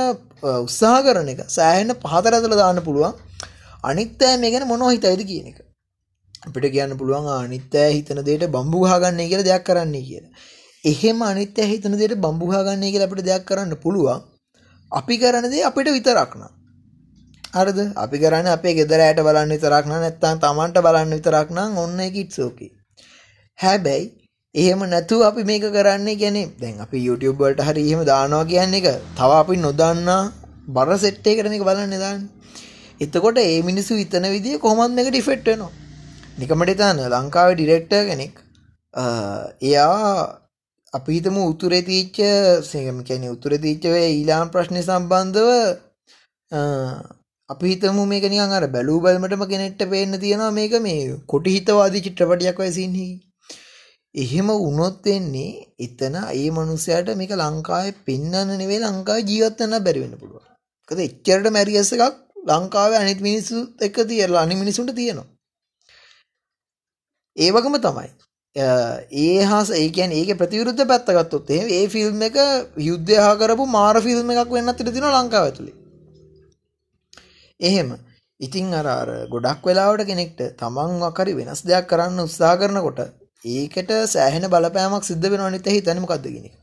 උත්සාහ 0.61 1.03
කරන 1.03 1.29
එක. 1.29 1.41
සෑහෙන්න 1.47 1.93
පහතර 1.95 2.33
ඇතුළ 2.33 2.55
දාන්න 2.55 2.81
පුළුවන්. 2.81 3.13
අනිත්තෑ 3.83 4.37
මේ 4.37 4.51
ගැන 4.51 4.67
මොනො 4.67 4.89
හිතයිද 4.89 5.21
කියන 5.23 5.47
එක. 5.47 5.59
අපිට 6.43 6.65
කියන්න 6.69 6.97
පුළුවන් 6.97 7.29
අනිත්තෑ 7.35 7.91
හිතන 7.91 8.19
දේට 8.21 8.49
බම්බුහාගන්නේ 8.49 9.29
කියල 9.29 9.43
දෙයක් 9.43 9.63
කරන්නේ 9.63 10.03
කියලා. 10.03 10.33
එහෙම 10.83 11.21
අනිත්‍ය 11.23 11.61
හිතන 11.65 11.95
දේට 11.95 12.17
බම්බුහාගන්නේ 12.17 12.91
කියලා 12.91 13.09
අපිට 13.09 13.25
දෙයක් 13.25 13.45
කරන්න 13.45 13.77
පුළුවන්. 13.77 14.25
අපි 14.91 15.15
කරනදේ 15.17 15.63
අපිට 15.63 15.89
විතරක්න 15.89 16.43
අරද 17.53 17.77
අපි 17.97 18.17
කරන්න 18.19 18.47
අපේ 18.49 18.73
ගෙදරෑට 18.73 19.21
බලන්න 19.21 19.51
විතරක්න 19.51 19.93
නැත්තන් 19.95 20.41
තමන්ට 20.41 20.81
බලන්න 20.81 21.13
විතරක්නම් 21.13 21.77
ඔන්න 21.77 21.99
එකකිට්සෝකි 21.99 22.67
හැබැයි 23.59 24.05
එහෙම 24.55 24.81
නැතුව 24.85 25.21
අපි 25.25 25.43
මේක 25.43 25.63
කරන්නේ 25.75 26.15
ගැන 26.15 26.37
දැන් 26.61 26.75
අපි 26.85 26.97
YouTube 27.07 27.37
වලට 27.37 27.65
හරි 27.67 27.83
එහෙම 27.85 28.01
දානවා 28.05 28.45
කියන්නේ 28.45 28.81
එක 28.81 28.87
තව 29.17 29.31
අපි 29.37 29.55
නොදන්නා 29.57 30.19
බර 30.69 30.97
සෙට් 30.97 31.25
එකකට 31.25 31.49
මේක 31.53 31.63
බලන්න 31.69 31.95
දාන්න. 32.03 32.21
එතකොට 33.01 33.39
ඒ 33.39 33.57
මිනිස්සු 33.63 33.97
හිතන 34.01 34.27
විදිය 34.35 34.59
කොහොමද 34.59 34.93
මේකට 34.97 35.17
ඉෆෙක්ට් 35.21 35.49
වෙනවා. 35.49 35.71
නිකමට 36.39 36.71
හිතන්න 36.73 37.01
ලංකාවේ 37.13 37.57
ඩිරෙක්ටර් 37.57 38.03
කෙනෙක් 38.11 38.35
එයා 39.63 39.97
අපි 40.93 41.17
හිතමු 41.17 41.49
උතුරේ 41.49 41.81
තීච්ච 41.89 42.21
සේම 42.69 43.03
කියන්නේ 43.03 43.33
උතුරේ 43.35 43.61
තීච්ච 43.65 43.89
වේ 43.95 44.07
ඊළාම් 44.11 44.53
ප්‍රශ්න 44.53 44.81
සම්බන්ධව 44.81 45.49
අපි 47.49 47.65
හිතමු 47.71 48.05
මේක 48.07 48.25
නිකන් 48.29 48.57
අර 48.59 48.65
බැලූ 48.69 49.01
බැලමටම 49.01 49.49
කෙනෙක්ට 49.49 49.85
පේන්න 49.91 50.21
තියෙනවා 50.21 50.55
මේක 50.59 50.81
මේ 50.81 51.03
කොටි 51.27 51.59
හිතවාදී 51.59 52.05
චිත්‍රපටයක් 52.05 52.57
වගේ 52.57 52.73
සීන් 52.73 52.97
එකකින් 52.97 53.32
එහෙම 54.15 54.47
වුණොත් 54.55 54.97
වෙන්නේ 55.03 55.51
එතන 55.79 56.15
ඒ 56.31 56.49
මනුස්සයාට 56.51 57.09
මේක 57.15 57.31
ලංකාවේ 57.35 57.93
පෙන්වන්න 58.05 58.51
නෙවෙයි 58.53 58.81
ලංකාවේ 58.81 59.27
ජීවත් 59.27 59.61
වෙන්න 59.61 59.77
බැරි 59.79 60.03
වෙන්න 60.03 60.17
පුළුවන්. 60.17 60.43
මොකද 60.89 60.99
එච්චරට 61.01 61.47
මැරියස් 61.49 61.89
එකක් 61.93 62.19
ලංකාවේ 62.49 62.99
අනිත් 62.99 63.21
මිනිස්සු 63.21 63.61
එක්ක 63.81 63.97
තියලා 64.05 64.43
අනිත් 64.43 64.59
මිනිසුන්ට 64.59 64.93
තියෙනවා. 64.93 65.25
ඒ 67.37 67.49
වගේම 67.51 67.79
තමයි. 67.79 68.09
ඒ 69.17 69.41
හාස 69.43 69.69
ඒ 69.71 69.89
කියන්නේ 69.89 70.19
ඒකේ 70.19 70.35
ප්‍රතිවිරුද්ධ 70.35 70.85
පැත්ත 70.85 71.09
ගත්තොත් 71.09 71.49
එහෙනම් 71.49 71.73
ඒ 71.73 71.87
ෆිල්ම් 71.87 72.21
එක 72.21 72.37
යුද්ධය 72.81 73.17
හා 73.17 73.33
කරපු 73.35 73.67
මාර 73.67 74.01
ෆිල්ම් 74.01 74.31
එකක් 74.33 74.51
වෙන්නත් 74.51 74.79
ඉඩ 74.79 74.91
තියෙනවා 74.91 75.15
ලංකාව 75.17 75.45
ඇතුලේ. 75.45 75.75
එහෙම. 77.59 77.89
ඉතින් 78.39 78.71
අර 78.75 78.87
අර 78.91 79.09
ගොඩක් 79.27 79.65
වෙලාවට 79.65 80.05
කෙනෙක්ට 80.05 80.47
තමන් 80.55 80.95
වකරි 81.01 81.33
වෙනස් 81.33 81.65
දෙයක් 81.65 81.85
කරන්න 81.87 82.21
උත්සාහ 82.21 82.55
කරනකොට 82.59 83.22
ඒකට 83.45 83.91
සෑහෙන 84.07 84.45
බලපෑමක් 84.51 85.03
සිද්ධ 85.03 85.25
වෙන 85.31 85.41
අනිත 85.41 85.65
හිතන 85.67 85.99
මොකක්ද 85.99 86.25
කියන 86.25 86.45
එක. 86.47 86.53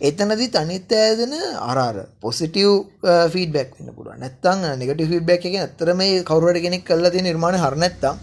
එතනදිත් 0.00 0.56
අනිත් 0.56 0.92
ඇදෙන 0.92 1.32
අර 1.60 1.78
අර 1.78 1.96
පොසිටිව් 2.22 2.68
ෆීඩ්බැක් 3.32 3.70
වෙන්න 3.78 3.90
පුළුවන්. 3.96 4.20
නැත්නම් 4.22 4.60
නෙගටිව් 4.80 5.08
ෆීඩ්බැක් 5.12 5.46
එක 5.48 5.56
ඇත්තට 5.62 5.94
මේ 6.00 6.22
කවුරු 6.28 6.52
හරි 6.52 6.62
කෙනෙක් 6.62 6.84
කරලා 6.88 7.10
තියෙන 7.10 7.26
නිර්මාණය 7.28 7.58
හර 7.58 7.76
නැත්නම් 7.84 8.16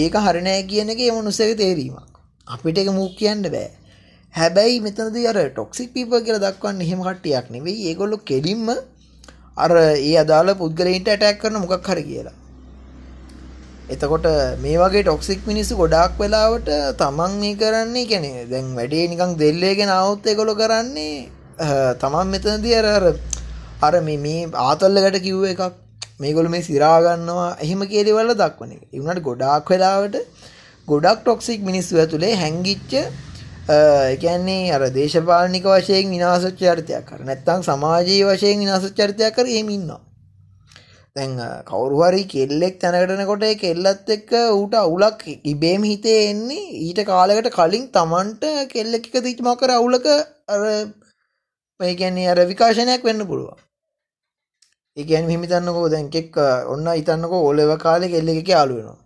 ඒක 0.00 0.16
හරි 0.26 0.42
නෑ 0.46 0.62
කියන 0.70 0.92
එක 0.94 1.00
ඒ 1.00 1.10
මනුස්සයාගේ 1.12 1.58
තේරීමක්. 1.62 2.14
අපිට 2.48 2.78
ඒක 2.78 2.90
මූක් 2.98 3.12
කියන්න 3.18 3.44
බෑ. 3.54 3.68
හැබැයි 4.34 4.80
මෙතනදී 4.86 5.26
අර 5.32 5.38
ටොක්සික් 5.50 5.92
පීපල් 5.96 6.24
කියලා 6.26 6.44
දක්වන්නේ 6.46 6.86
එහෙම 6.88 7.02
කට්ටියක් 7.08 7.52
නෙවෙයි. 7.54 7.84
ඒගොල්ලෝ 7.90 8.24
කෙලින්ම 8.30 8.72
අර 9.64 9.72
ඒ 9.76 10.16
අදාළ 10.22 10.54
පුද්ගලයින්ට 10.62 11.12
ඇටැක් 11.12 11.38
කරන 11.42 11.60
මොකක් 11.60 11.92
හරි 11.92 12.06
කියලා. 12.08 12.36
එතකොට 13.86 14.26
මේ 14.58 14.76
වගේ 14.78 15.02
ටොක්සික් 15.02 15.40
මිනිස්සු 15.46 15.76
ගොඩාක් 15.76 16.12
වෙලාවට 16.18 16.68
තමන් 16.96 17.32
මේ 17.38 17.56
කරන්නේ 17.56 18.04
කැනෙ 18.06 18.30
දැන් 18.48 18.68
වැඩේ 18.74 19.08
නිකං 19.08 19.32
දෙල්ලේගෙන 19.36 19.90
අවුත් 19.90 20.26
එකොළො 20.26 20.54
කරන්නේ 20.54 21.28
තමන් 21.98 22.28
මෙතනදී 22.28 22.74
අර 22.74 22.86
අර 22.88 23.04
අර 23.82 24.00
මේ 24.00 24.46
ආතල්ලකට 24.62 25.18
කිව්ව 25.20 25.44
එකක් 25.46 25.62
මේගොල 26.20 26.48
මේ 26.48 26.62
සිරාගන්නවා 26.62 27.50
එහෙම 27.58 27.84
කියේවල්ල 27.84 28.32
දක්වන 28.34 28.72
එක. 28.72 28.82
ඉවනට 28.92 29.22
ගොඩාක් 29.22 29.68
වෙලාවට 29.68 30.16
ගොඩක් 30.88 31.20
ටොක්සික් 31.20 31.60
මිනිස්සු 31.62 31.98
ඇතුළේ 31.98 32.34
හැංගිච්ච 32.36 32.92
එකන්නේ 33.68 34.72
අර 34.72 34.82
දේශපාලනික 34.90 35.64
වශයෙන් 35.66 36.10
විනාසච්ච 36.10 36.58
චරිතයක් 36.62 37.04
කර 37.04 37.20
නැත්තං 37.22 37.62
සමාජයේ 37.62 38.24
වශයෙන් 38.26 38.58
විනාස 38.58 38.90
චරිතයක් 38.92 39.36
කර 39.36 39.46
එහෙම 39.48 39.68
ඉන්නවා 41.16 41.48
දැන් 41.48 41.64
කවුරු 41.64 41.98
හරි 42.02 42.22
කෙල්ලෙක් 42.24 42.78
තැනකටනකොට 42.80 43.44
කෙල්ලත් 43.56 44.08
එක්ක 44.08 44.32
ඌට 44.52 44.74
අවුලක් 44.74 45.20
ඉබේම 45.44 45.82
හිතේ 45.82 46.30
එන්නේ 46.30 46.72
ඊට 46.80 47.00
කාලෙකට 47.04 47.50
කලින් 47.50 47.84
Tamanට 47.88 48.42
කෙල්ලෙක් 48.68 49.06
එක 49.06 49.22
තිච්ච 49.22 49.40
මොකර 49.40 49.70
අවුලක 49.70 50.06
අර 50.48 50.60
ඒ 51.80 51.94
කියන්නේ 51.94 52.28
අර 52.28 52.40
විකාශනයක් 52.44 53.04
වෙන්න 53.04 53.26
පුළුවන්. 53.26 53.56
ඒ 54.96 55.04
කියන්නේ 55.04 55.28
මෙහෙම 55.28 55.46
හිතන්නකෝ 55.46 55.86
දැන් 55.88 56.10
කෙක් 56.10 56.36
ඔන්න 56.68 56.86
හිතන්නකෝ 56.88 57.42
ඕලෙව 57.44 57.78
කාලේ 57.78 58.10
කෙල්ලෙක් 58.10 58.48
යාළු 58.48 58.74
වෙනවා. 58.74 58.98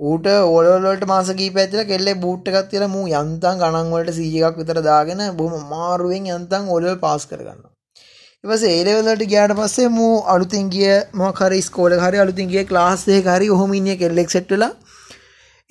ඌට 0.00 0.26
ඕලවලට 0.26 1.06
මාස 1.06 1.30
කීපයක් 1.32 1.60
ඇතුළත 1.60 1.88
කෙල්ලේ 1.88 2.14
බූට් 2.16 2.50
එකක් 2.50 2.70
තියලා 2.70 2.88
මූ 2.88 3.06
යන්තම් 3.14 3.62
ගණන් 3.62 3.94
වලට 3.94 4.18
100 4.18 4.46
එකක් 4.48 4.60
විතර 4.60 4.78
දාගෙන 4.82 5.26
බොහොම 5.36 5.64
මාරුවෙන් 5.68 6.30
යන්තම් 6.30 6.68
ඕලෙවල් 6.68 6.98
පාස් 6.98 7.26
කරගන්නවා. 7.26 7.67
ඊට 8.44 8.50
පස්සේ 8.50 8.72
ඒ 8.72 8.82
ලෙවල් 8.84 9.00
වලට 9.02 9.26
ගියාට 9.26 9.52
පස්සේ 9.54 9.88
මූ 9.90 10.10
අලුතින් 10.24 10.66
ගිය 10.70 10.90
මොකක් 11.12 11.40
හරි 11.40 11.56
ඉස්කෝලේ 11.58 11.98
හරි 11.98 12.18
අලුතින් 12.18 12.48
ගිය 12.48 12.62
ක්ලාස් 12.64 13.00
එකක 13.08 13.28
හරි 13.28 13.48
ඔහොම 13.50 13.72
ඉන්නේ 13.74 13.96
කෙල්ලෙක් 13.96 14.30
සෙට් 14.30 14.50
වෙලා 14.50 14.70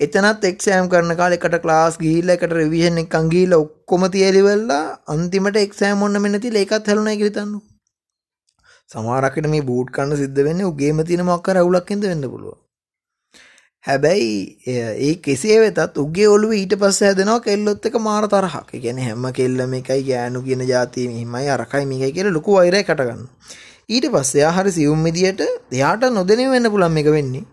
එතනත් 0.00 0.44
එක්සෑම් 0.44 0.88
කරන 0.88 1.16
කාලේ 1.16 1.38
එකට 1.38 1.56
ක්ලාස් 1.62 1.96
ගිහිල්ලා 1.98 2.36
එකට 2.36 2.52
රිවිෂන් 2.52 3.00
එකක් 3.00 3.16
ගිහිල්ලා 3.26 3.60
ඔක්කොම 3.60 4.04
තියලිවලා 4.10 4.82
අන්තිමට 5.08 5.56
එක්සෑම් 5.58 6.02
ඔන්න 6.02 6.20
මෙන්න 6.20 6.40
තියලා 6.40 6.62
ඒකත් 6.62 6.86
හැලුණා 6.86 7.16
කියලා 7.16 7.32
හිතන්නු. 7.32 7.60
සමහරකට 8.90 9.48
මේ 9.48 9.64
බූට් 9.64 9.88
කන්න 9.90 10.20
සිද්ධ 10.20 10.44
වෙන්නේ 10.44 10.66
උගේම 10.66 11.04
තියෙන 11.04 11.24
මොකක් 11.24 11.48
හරි 11.48 11.60
අවුලක් 11.60 11.88
හින්දා 11.88 12.12
වෙන්න 12.12 12.28
පුළුවන්. 12.28 12.60
හැබැයි 13.84 14.58
ඒ 14.66 15.14
කෙසේ 15.24 15.58
වෙතත් 15.62 15.98
උගේ 16.02 16.28
ඔළුව 16.34 16.52
ඊට 16.52 16.74
පස්සේ 16.82 17.08
හැදෙනවා 17.08 17.40
කෙල්ලොත් 17.40 17.86
එක 17.86 17.94
මාර 18.06 18.24
තරහක්. 18.28 18.74
ඒ 18.74 18.80
කියන්නේ 18.84 19.08
හැම 19.08 19.24
කෙල්ලම 19.38 19.74
එකයි 19.80 20.02
ගෑනු 20.08 20.42
කියන 20.42 20.62
જાතිය 20.72 21.06
මෙහිමයි 21.08 21.48
අරකයි 21.56 21.86
මේකයි 21.90 22.12
කියලා 22.16 22.36
ලොකු 22.38 22.58
වෛරයක් 22.58 22.90
අට 22.90 23.02
ගන්නවා. 23.08 23.30
ඊට 23.88 24.06
පස්සේ 24.14 24.40
එයා 24.42 24.52
හරි 24.56 24.72
සියුම් 24.78 25.04
විදියට 25.06 25.40
එයාට 25.72 26.02
නොදැනීම 26.18 26.50
වෙන්න 26.54 26.70
පුළුවන් 26.72 26.92
මේක 26.96 27.08
වෙන්නේ. 27.16 27.44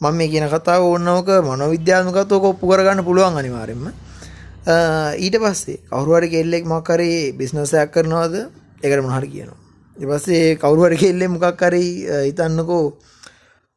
මම 0.00 0.16
මේ 0.16 0.28
කියන 0.32 0.46
කතාව 0.48 0.82
ඕනවක 0.84 1.28
මනෝවිද්‍යාත්මකව 1.48 2.32
ඔක 2.38 2.44
ඔප්පු 2.52 2.70
කරගන්න 2.70 3.04
පුළුවන් 3.04 3.36
අනිවාර්යෙන්ම. 3.40 3.92
ඊට 5.24 5.36
පස්සේ 5.44 5.76
කවුරු 5.90 6.16
හරි 6.16 6.28
කෙල්ලෙක් 6.34 6.64
මොකක් 6.72 6.88
හරි 6.96 7.10
බිස්නස් 7.38 7.74
එකක් 7.74 7.92
කරනවද? 7.94 8.34
ඒකට 8.82 9.02
මොන 9.04 9.14
හරි 9.18 9.28
කියනවා. 9.34 9.60
ඊට 9.96 10.08
පස්සේ 10.10 10.56
කවුරු 10.62 10.88
හරි 10.88 10.98
කෙල්ලෙක් 11.04 11.30
මොකක් 11.36 11.62
හරි 11.68 11.84
හිතන්නකෝ 12.26 12.84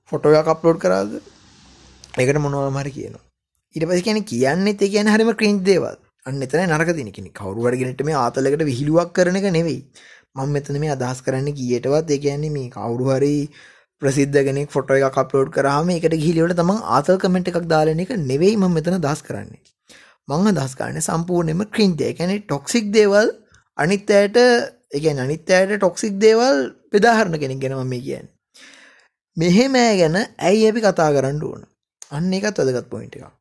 ෆොටෝ 0.09 0.33
එකක් 0.39 0.51
අප්ලෝඩ් 0.55 0.79
කරාද? 0.79 1.11
ඒකට 2.13 2.39
මොනවම 2.45 2.75
හරි 2.79 2.91
කියනවා. 2.97 3.23
ඊට 3.75 3.85
පස්සේ 3.89 4.05
කියන්නේ 4.07 4.29
කියන්නෙත් 4.31 4.81
ඒ 4.81 4.89
කියන්නේ 4.93 5.13
හරිම 5.15 5.29
ක්‍රින්ජ් 5.39 5.61
දේවල්. 5.69 5.95
අන්න 6.25 6.43
එතනයි 6.45 6.65
නරක 6.67 6.89
තියෙන 6.97 7.11
කෙනෙක්. 7.11 7.33
කවුරු 7.39 7.63
හරි 7.67 7.77
කෙනෙක්ට 7.81 8.03
මේ 8.07 8.17
ආතලයකට 8.23 8.63
විහිළුවක් 8.69 9.13
කරන 9.17 9.39
එක 9.39 9.47
නෙවෙයි. 9.57 9.79
මම 10.35 10.51
මෙතන 10.55 10.77
මේ 10.83 10.91
අදහස් 10.95 11.21
කරන්නේ 11.25 11.55
කීයටවත් 11.59 12.11
ඒ 12.15 12.19
කියන්නේ 12.25 12.53
මේ 12.57 12.69
කවුරු 12.75 13.07
හරි 13.15 13.33
ප්‍රසිද්ධ 14.01 14.39
කෙනෙක් 14.47 14.69
ෆොටෝ 14.75 14.99
එකක් 14.99 15.17
අප්ලෝඩ් 15.23 15.49
කරාම 15.57 15.89
ඒකට 15.95 16.17
ගිහිලිවට 16.21 16.57
තමන් 16.59 16.83
ආතල් 16.97 17.19
කමෙන්ට් 17.23 17.51
එකක් 17.51 17.67
දාලා 17.73 18.05
එක 18.05 18.13
නෙවෙයි 18.31 18.59
මම 18.61 18.77
මෙතන 18.77 18.99
අදහස් 18.99 19.25
කරන්නේ. 19.27 19.61
මම 20.29 20.47
අදහස් 20.53 20.77
කරන්නේ 20.79 21.07
සම්පූර්ණයෙන්ම 21.09 21.65
ක්‍රින්ජ්. 21.73 21.97
ඒ 22.01 22.13
කියන්නේ 22.19 22.45
ටොක්සික් 22.45 22.93
දේවල් 22.99 23.33
අනිත් 23.77 24.15
අයට 24.21 24.37
ඒ 24.37 24.99
කියන්නේ 25.03 25.25
අනිත් 25.27 25.49
අයට 25.57 25.75
ටොක්සික් 25.79 26.21
දේවල් 26.27 26.63
බෙදාහරන 26.93 27.41
කෙනෙක් 27.41 27.59
ගැන 27.63 27.77
මම 27.81 27.99
කියන්නේ. 28.07 28.33
මෙහෙම 29.37 29.73
ගැන 30.01 30.15
ඇයි 30.21 30.65
අපි 30.71 30.81
කතා 30.87 31.11
කරන්න 31.17 31.45
ඕන? 31.51 31.61
අන්න 32.17 32.33
ඒකත් 32.37 32.57
වැදගත් 32.61 32.89
පොයින්ට් 32.93 33.15
එකක්. 33.19 33.31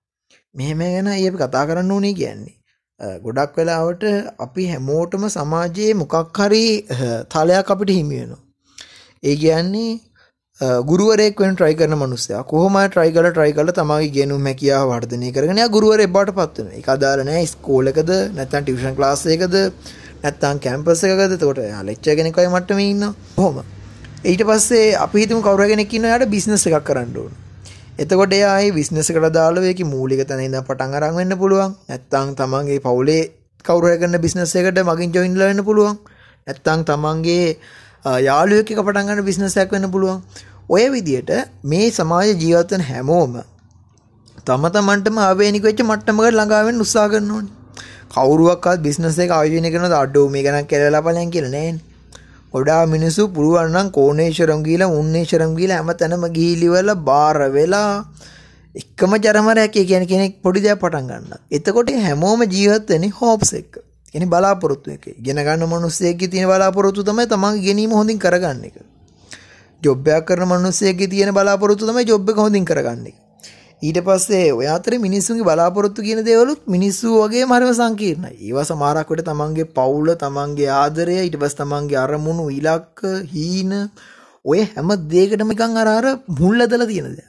මෙහෙම 0.54 0.82
ගැන 0.84 1.08
ඇයි 1.14 1.30
අපි 1.30 1.38
කතා 1.42 1.64
කරන්න 1.68 1.94
ඕනේ 1.96 2.14
කියන්නේ. 2.20 2.54
ගොඩක් 3.26 3.58
වෙලාවට 3.58 4.04
අපි 4.46 4.64
හැමෝටම 4.72 5.28
සමාජයේ 5.36 5.98
මොකක් 6.00 6.40
හරි 6.46 6.64
තලයක් 7.34 7.70
අපිට 7.74 7.92
හිමි 7.98 8.16
වෙනවා. 8.20 8.42
ඒ 9.28 9.36
කියන්නේ 9.42 9.90
ගුරුවරයෙක් 10.90 11.40
වෙන 11.42 11.56
try 11.60 11.72
කරන 11.80 11.96
මිනිස්සයා 12.04 12.42
කොහොම 12.52 12.78
try 12.94 13.08
කරලා 13.16 13.34
try 13.38 13.50
කරලා 13.58 13.76
තමන්ගේ 13.80 14.12
ගෙනුම් 14.18 14.48
හැකියාව 14.50 14.92
වර්ධනය 14.92 15.32
කරගෙන 15.36 15.62
යා 15.62 15.74
ගුරුවරයෙක් 15.76 16.14
බවට 16.16 16.36
පත් 16.38 16.56
වෙනවා. 16.58 16.78
ඒක 16.78 16.88
අදාළ 16.96 17.24
නැහැ 17.28 17.46
ස්කෝල් 17.54 17.92
එකද 17.92 18.12
නැත්නම් 18.38 18.64
ටියුෂන් 18.64 18.96
ක්ලාස් 18.98 19.26
එකකද 19.36 19.56
නැත්නම් 20.24 20.64
කැම්පස් 20.66 21.04
එකකද 21.10 21.38
එතකොට 21.38 21.62
යා 21.68 21.82
ලෙක්චර් 21.90 22.18
කෙනෙක් 22.18 22.36
වගේ 22.38 22.52
මට්ටමේ 22.56 22.90
ඉන්නවා. 22.94 23.14
කොහොම? 23.38 23.62
ඊට 24.30 24.42
පස්සේ 24.50 24.88
අපි 25.04 25.24
හිතමු 25.24 25.40
කවුරු 25.46 25.70
කෙනෙක් 25.72 25.96
ඉන්නවා 25.98 26.12
යාට 26.14 26.32
බිස්නස් 26.34 26.66
එකක් 26.70 26.84
කරන්න 26.90 27.16
ඕන. 27.22 27.32
එතකොට 27.98 28.32
එයා 28.32 28.56
ඒ 28.60 28.72
බිස්නස් 28.72 29.10
එකට 29.10 29.28
දාලා 29.34 29.64
ඒකේ 29.64 29.84
මූලික 29.84 30.22
තැන 30.28 30.40
ඉඳන් 30.40 30.64
පටන් 30.64 30.94
අරන් 30.94 31.14
වෙන්න 31.14 31.36
පුළුවන්. 31.36 31.76
නැත්නම් 31.88 32.32
තමන්ගේ 32.34 32.80
පවුලේ 32.80 33.22
කවුරු 33.64 33.86
හරි 33.88 33.98
කරන 33.98 34.16
බිස්නස් 34.18 34.54
එකට 34.54 34.80
මගින් 34.82 35.12
ජොයින් 35.12 35.36
වෙන්න 35.40 35.64
පුළුවන්. 35.64 35.98
නැත්නම් 36.46 36.84
තමන්ගේ 36.84 37.56
යාළුවෙක් 38.20 38.72
එක 38.72 38.80
පටන් 38.80 39.06
ගන්න 39.08 39.24
බිස්නස් 39.24 39.56
එකක් 39.56 39.72
වෙන්න 39.72 39.90
පුළුවන්. 39.90 40.22
ඔය 40.68 40.84
විදියට 40.90 41.32
මේ 41.64 41.90
සමාජ 41.90 42.32
ජීවත් 42.34 42.72
වෙන 42.72 42.84
හැමෝම 42.90 43.36
තම 44.46 44.64
තමන්ටම 44.70 45.18
ආවේනික 45.20 45.62
වෙච්ච 45.62 45.82
මට්ටමකට 45.82 46.32
ළඟා 46.32 46.64
වෙන්න 46.64 46.80
උත්සාහ 46.80 47.08
කරන්න 47.12 47.30
ඕනේ. 47.30 47.52
කවුරුවක්වත් 48.14 48.80
බිස්නස් 48.80 49.18
එක 49.18 49.30
ආයෝජනය 49.32 49.68
කරනද 49.70 49.94
අඩෝ 49.94 50.26
මේ 50.28 50.42
ගණන් 50.42 50.66
කියලා 50.66 51.02
බලයන් 51.02 51.30
කියලා 51.30 51.52
නෑනේ. 51.52 51.91
ගොඩා 52.54 52.82
මිනිස්සු 52.86 53.28
පුළුවන් 53.28 53.70
නම් 53.70 53.88
කෝණේශ්වරම් 53.90 54.60
ගිහලා 54.62 54.92
උන්නේශ්වරම් 54.92 55.52
ගිහලා 55.56 55.78
හැමතැනම 55.78 56.24
ගිහිලිවල 56.36 56.90
බාර 57.04 57.38
වෙලා 57.50 57.92
එකම 58.74 59.14
ජරමරයක් 59.18 59.72
කියන 59.82 60.04
කෙනෙක් 60.06 60.34
පොඩි 60.42 60.60
දෙයක් 60.60 60.80
පටන් 60.80 61.08
ගන්න. 61.08 61.32
එතකොට 61.50 61.90
හැමෝම 62.06 62.44
ජීවත් 62.46 62.88
වෙන්නේ 62.88 63.16
හෝප්ස් 63.20 63.52
එක්ක. 63.54 63.80
කියන්නේ 64.14 64.28
බලාපොරොත්තු 64.28 64.90
එක. 64.90 65.06
ඉගෙන 65.18 65.36
ගන්න 65.38 65.64
මිනිස්සෙක්ගේ 65.66 66.28
තියෙන 66.28 66.48
බලාපොරොත්තු 66.48 67.02
තමයි 67.02 67.26
තමන්ගේ 67.26 67.64
ගැනීම 67.64 67.92
හොඳින් 67.92 68.18
කරගන්න 68.18 68.64
එක. 68.64 68.76
ජොබ් 69.82 70.08
එකක් 70.08 70.26
කරන 70.26 70.48
මිනිස්සෙක්ගේ 70.48 71.08
තියෙන 71.08 71.32
බලාපොරොත්තු 71.32 71.88
තමයි 71.88 72.04
ජොබ් 72.04 72.28
එක 72.28 72.36
හොඳින් 72.36 72.64
කරගන්න 72.64 73.06
එක. 73.06 73.16
ඊට 73.82 73.98
පස්සේ 74.00 74.52
ඔය 74.52 74.66
අතරේ 74.68 74.98
මිනිස්සුන්ගේ 74.98 75.46
බලාපොරොත්තු 75.46 76.04
කියන 76.06 76.20
දේවලුත් 76.22 76.60
මිනිස්සු 76.68 77.14
වගේම 77.14 77.54
හරිම 77.54 77.72
සංකීර්ණයි. 77.72 78.36
ඒවා 78.40 78.64
සමහරක් 78.64 79.08
වෙලට 79.10 79.26
තමන්ගේ 79.28 79.66
පවුල, 79.72 80.08
තමන්ගේ 80.16 80.68
ආදරය, 80.74 81.16
ඊට 81.18 81.36
පස්සේ 81.36 81.60
තමන්ගේ 81.60 81.98
අරමුණු, 81.98 82.44
ඉලක්ක, 82.52 83.02
හීන 83.32 83.72
ඔය 84.44 84.60
හැම 84.66 84.92
දෙයකටම 85.08 85.50
නිකන් 85.50 85.76
අර 85.76 85.90
අර 85.90 86.06
මුල් 86.40 86.56
ඇදලා 86.58 86.86
තියෙන 86.86 87.10
දේ. 87.12 87.26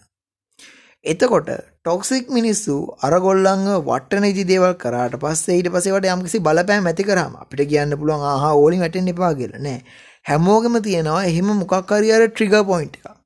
එතකොට 1.05 1.49
ටොක්සික් 1.49 2.29
මිනිස්සු 2.29 2.77
අරගොල්ලන්ව 3.01 3.73
වටන 3.89 4.29
ඉදි 4.29 4.45
දේවල් 4.45 4.77
කරාට 4.77 5.17
පස්සේ 5.19 5.57
ඊට 5.57 5.71
පස්සේ 5.71 5.95
වට 5.95 6.13
යම්කිසි 6.13 6.39
බලපෑම් 6.41 6.85
ඇති 6.85 7.03
කරාම 7.03 7.33
අපිට 7.41 7.65
කියන්න 7.67 7.97
පුළුවන් 7.97 8.29
ආහා 8.29 8.53
ඕලින් 8.55 8.85
වැටෙන්න 8.85 9.11
එපා 9.13 9.33
කියලා 9.33 9.65
නෑ 9.65 9.81
හැමෝගෙම 10.25 10.79
තියෙනවා 10.83 11.25
එහෙම 11.25 11.51
මොකක් 11.55 11.93
හරි 11.93 12.15
අර 12.15 12.29
ට්‍රිගර් 12.29 12.63
පොයින්ට් 12.65 13.01
එකක් 13.01 13.22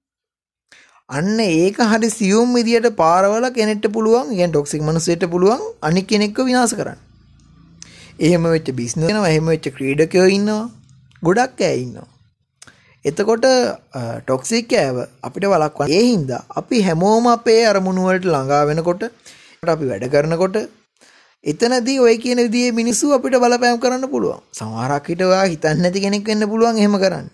අන්න 1.09 1.39
ඒක 1.39 1.77
හරි 1.89 2.07
සියුම් 2.11 2.49
විදියට 2.55 2.87
පාරවල 3.01 3.45
කෙනෙක්ට 3.57 3.85
පුළුවන් 3.95 4.31
කියන්නේ 4.31 4.51
ටොක්සික් 4.53 4.81
මනුස්සයෙක්ට 4.87 5.25
පුළුවන් 5.33 5.61
අනික් 5.87 6.07
කෙනෙක්ව 6.09 6.39
විනාශ 6.47 6.73
කරන්න. 6.79 6.97
එහෙම 8.19 8.47
වෙච්ච 8.53 8.71
බිස්නස් 8.79 9.05
වෙනවා 9.07 9.29
එහෙම 9.33 9.45
වෙච්ච 9.51 9.67
ක්‍රීඩකයෝ 9.75 10.25
ඉන්නවා 10.37 10.65
ගොඩක් 11.23 11.61
අය 11.67 11.77
ඉන්නවා. 11.83 12.07
එතකොට 13.05 13.47
ටොක්සික් 14.25 14.73
ඇව 14.81 14.97
අපිට 15.27 15.47
වළක්වන්න 15.53 15.93
ඒ 15.99 16.03
හින්දා 16.09 16.41
අපි 16.61 16.83
හැමෝම 16.87 17.31
අපේ 17.35 17.61
අරමුණු 17.71 18.03
වලට 18.09 18.27
ළඟා 18.33 18.67
වෙනකොට 18.71 19.07
අපි 19.75 19.89
වැඩ 19.91 20.05
කරනකොට 20.15 20.59
එතනදී 21.45 21.97
ඔය 22.07 22.17
කියන 22.25 22.43
විදිහේ 22.45 22.75
මිනිස්සු 22.81 23.13
අපිට 23.19 23.39
බලපෑම් 23.45 23.79
කරන්න 23.85 24.05
පුළුවන්. 24.13 24.43
සමහරක් 24.59 25.07
හිට 25.13 25.25
ඔයා 25.29 25.47
හිතන්නේ 25.53 25.81
නැති 25.85 26.03
කෙනෙක් 26.05 26.27
වෙන්න 26.33 26.49
පුළුවන් 26.51 26.83
එහෙම 26.83 26.99
කරන්න. 27.05 27.27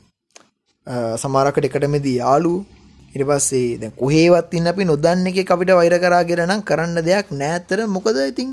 සමහරකට 1.24 1.70
එකටමදී 1.72 2.18
යාළුවෝ 2.22 2.83
ඊට 3.14 3.28
පස්සේ 3.30 3.78
දැන් 3.78 3.94
කොහේවත් 3.94 4.54
ඉන්න 4.58 4.68
අපි 4.68 4.86
නොදන්න 4.86 5.28
එකෙක් 5.30 5.52
අපිට 5.52 5.72
වෛර 5.72 5.96
කරා 6.04 6.24
කියලා 6.24 6.50
නම් 6.50 6.64
කරන්න 6.64 7.06
දෙයක් 7.08 7.28
නෑතර 7.34 7.80
මොකද 7.88 8.18
ඉතින් 8.24 8.50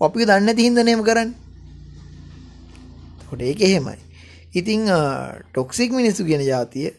අපි 0.00 0.26
දන්නේ 0.26 0.46
නැති 0.46 0.66
හින්දා 0.66 0.84
නේම 0.84 1.02
කරන්නේ. 1.02 1.34
ඒකට 3.32 3.42
ඒක 3.42 3.60
එහෙමයි. 3.60 3.98
ඉතින් 4.54 4.82
ටොක්සික් 5.46 5.90
මිනිස්සු 5.92 6.24
කියන 6.24 6.42
જાතිය 6.50 6.90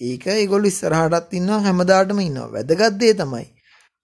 ඒක 0.00 0.26
ඒගොල්ලෝ 0.28 0.72
ඉස්සරහටත් 0.72 1.32
ඉන්නවා 1.32 1.60
හැමදාටම 1.60 2.20
ඉන්නවා. 2.20 2.52
වැදගත් 2.52 2.98
දේ 3.00 3.14
තමයි 3.14 3.46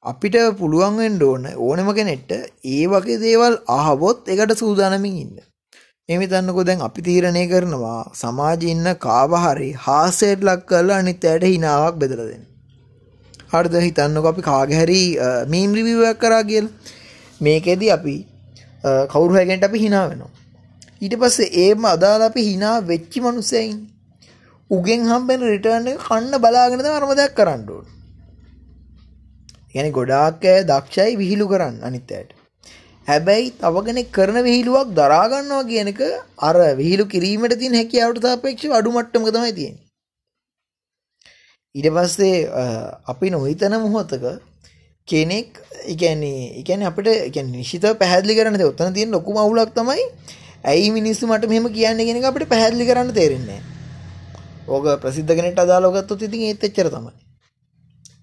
අපිට 0.04 0.37
පුළුවන් 0.58 0.96
වෙන්න 0.96 1.22
ඕන 1.22 1.46
ඕනම 1.58 1.88
කෙනෙක්ට 1.99 2.30
ඒ 2.64 2.84
වගේ 2.87 3.18
දේවල් 3.18 3.54
අහවොත් 3.68 4.28
ඒකට 4.28 4.58
සූදානමින් 4.58 5.16
ඉන්න. 5.25 5.37
එහෙම 6.10 6.22
හිතන්නකෝ 6.24 6.62
දැන් 6.68 6.80
අපි 6.86 7.02
තීරණය 7.08 7.42
කරනවා 7.50 7.98
සමාජයේ 8.20 8.72
ඉන්න 8.76 8.88
කාව 9.04 9.34
හරි 9.42 9.68
හාස්‍යයට 9.84 10.40
ලක් 10.48 10.62
කරලා 10.70 10.96
අනිත් 11.02 11.26
අයට 11.32 11.44
හිනාවක් 11.48 12.00
බෙදලා 12.02 12.26
දෙන්න. 12.30 12.44
හරිද 13.52 13.76
හිතන්නකෝ 13.84 14.32
අපි 14.32 14.42
කාගේ 14.48 14.80
හරි 14.80 15.02
මීම් 15.52 15.76
රිවිව් 15.78 16.00
එකක් 16.08 16.20
කරා 16.24 16.42
කියලා. 16.50 16.72
මේකෙදි 17.40 17.92
අපි 17.96 18.16
කවුරු 19.12 19.32
හරි 19.36 19.44
කෙනෙක්ට 19.50 19.68
අපි 19.68 19.84
hina 19.84 20.00
වෙනවා. 20.08 20.32
ඊට 21.04 21.14
පස්සේ 21.22 21.48
ඒම 21.64 21.86
අදාළ 21.94 22.26
අපි 22.28 22.46
hina 22.48 22.72
වෙච්ච 22.90 23.22
මිනිස්සෙයින් 23.28 23.78
උගෙන් 24.70 25.08
හම්බෙන 25.12 25.46
රිටර්න් 25.52 25.88
එක 25.94 26.04
කන්න 26.08 26.34
බලාගෙන 26.44 26.82
තමයි 26.82 26.98
අරම 26.98 27.14
දෙයක් 27.22 27.38
කරන්න 27.38 27.64
ඕනේ. 27.76 27.96
ගැන 29.74 29.92
ගොඩාක් 29.98 30.44
අය 30.52 30.60
දක්ෂයි 30.72 31.18
විහිළු 31.22 31.50
කරන්න 31.52 31.80
අනිත්තයට 31.88 32.39
හැබැයි 33.10 33.52
තව 33.58 33.84
කෙනෙක් 33.86 34.10
කරන 34.12 34.38
විහිළුවක් 34.46 34.90
දරාගන්නවා 34.94 35.62
කියනක 35.64 36.02
අර 36.40 36.56
විහිළු 36.80 37.06
කිරීමට 37.06 37.56
තින් 37.62 37.78
හැකියාවට 37.80 38.26
සාපේක්ෂ 38.26 38.76
අඩු 38.78 38.94
මට්ටමක 38.96 39.30
තමයි 39.30 39.54
තියෙන 39.54 39.76
ඊට 41.74 41.90
පස්සේ 41.92 42.36
අපි 43.06 43.30
නොහිතන 43.30 43.76
මොහොතක 43.78 44.28
කෙනෙක් 45.08 45.48
ඉගැන්නේ 45.86 46.44
ඉගැන 46.60 46.84
අපට 46.84 47.10
නිශ්ිත 47.48 47.84
පැහැදිලි 47.98 48.38
කරන 48.38 48.62
ඔත්තන 48.64 48.94
තියෙන 48.94 49.10
ලොකුම 49.10 49.36
අවුලක් 49.38 49.74
තමයි 49.74 50.06
ඇයි 50.64 50.88
මිනිස්සු 50.92 51.26
මට 51.26 51.48
මෙම 51.48 51.68
කියන්න 51.70 52.06
ගෙන 52.06 52.24
අපට 52.24 52.48
පැහැදිලි 52.48 52.88
කරන්න 52.88 53.12
තේරෙන්නේ 53.14 53.60
ඕක 54.68 54.86
ප්‍රසිද්ධගෙනට 55.02 55.58
අදාලෝගත්තු 55.58 56.14
ඉතින් 56.20 56.42
ඒත් 56.42 56.64
එච්චර 56.64 56.88
තමයි. 56.88 57.12